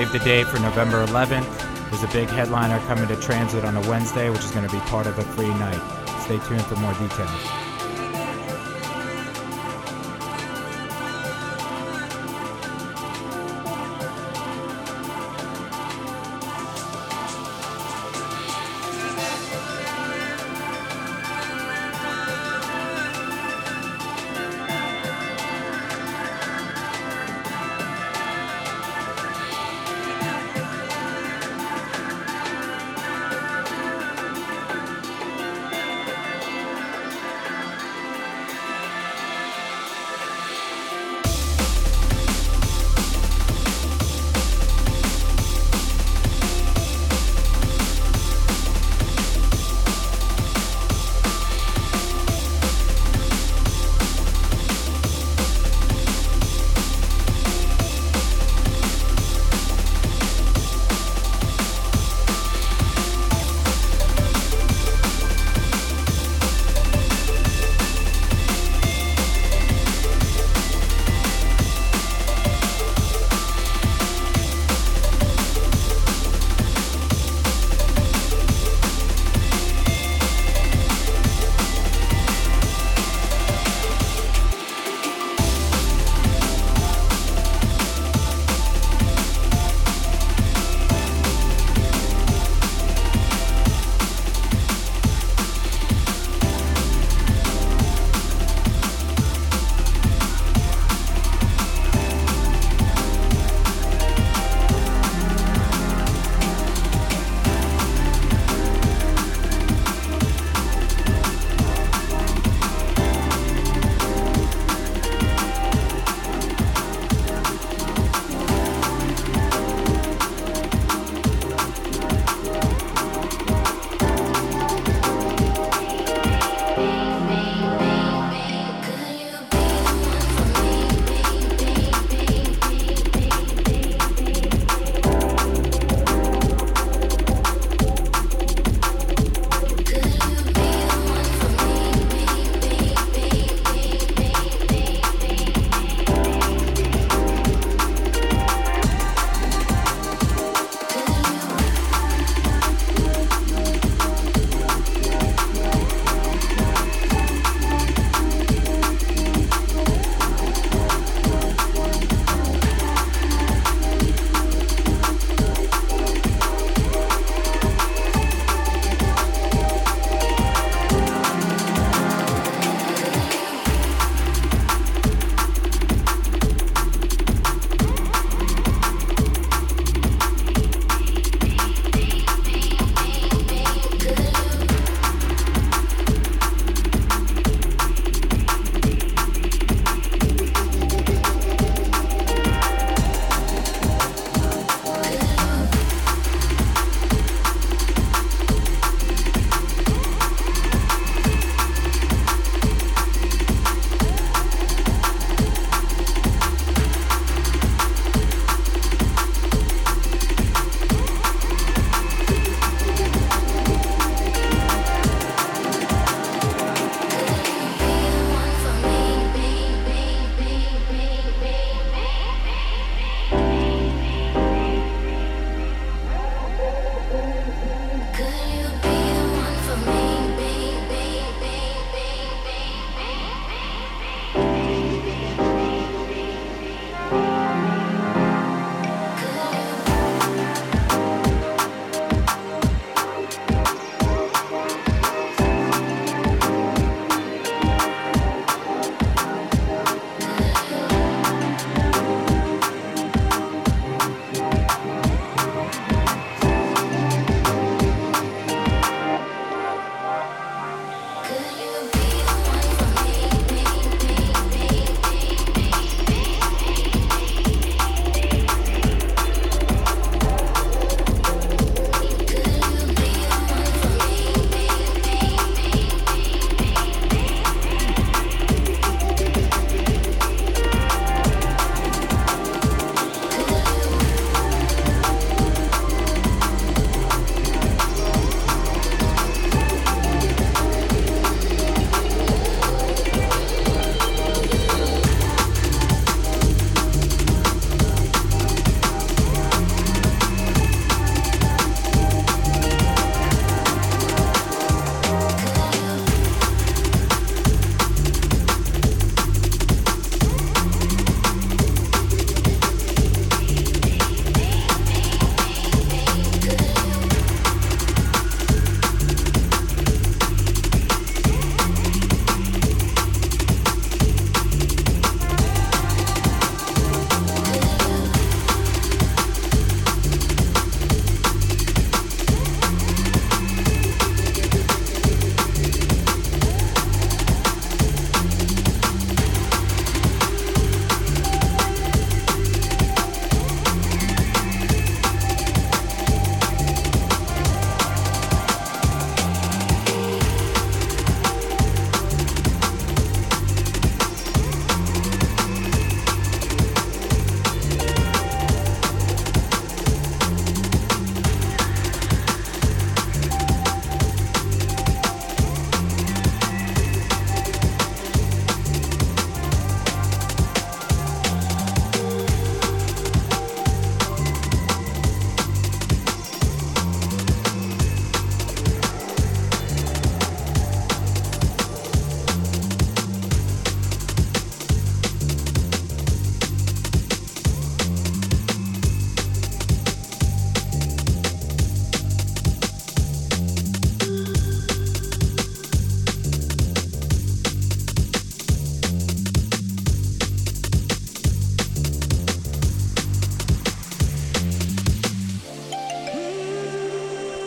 [0.00, 1.90] Save the date for November 11th.
[1.90, 4.80] There's a big headliner coming to Transit on a Wednesday, which is going to be
[4.86, 5.78] part of a free night.
[6.22, 7.59] Stay tuned for more details.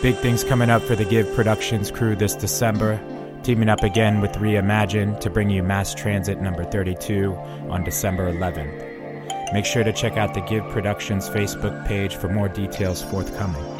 [0.04, 3.00] Big things coming up for the Give Productions crew this December.
[3.42, 7.32] Teaming up again with Reimagine to bring you Mass Transit number 32
[7.70, 9.54] on December 11th.
[9.54, 13.73] Make sure to check out the Give Productions Facebook page for more details forthcoming.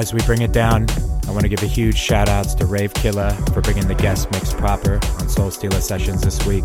[0.00, 0.86] As we bring it down,
[1.28, 4.30] I want to give a huge shout outs to Rave Killer for bringing the guest
[4.32, 6.64] mix proper on Soul Stealer Sessions this week.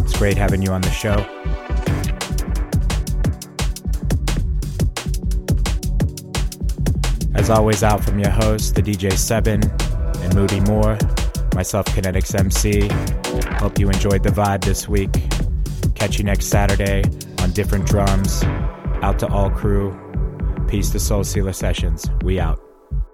[0.00, 1.16] It's great having you on the show.
[7.34, 9.62] As always, out from your host, the DJ Seven
[10.22, 10.98] and Moody Moore,
[11.54, 12.90] myself, Kinetics MC.
[13.54, 15.22] Hope you enjoyed the vibe this week.
[15.94, 17.02] Catch you next Saturday
[17.38, 18.44] on different drums.
[19.00, 19.98] Out to all crew.
[20.68, 22.10] Peace to Soul Stealer Sessions.
[22.22, 22.65] We out.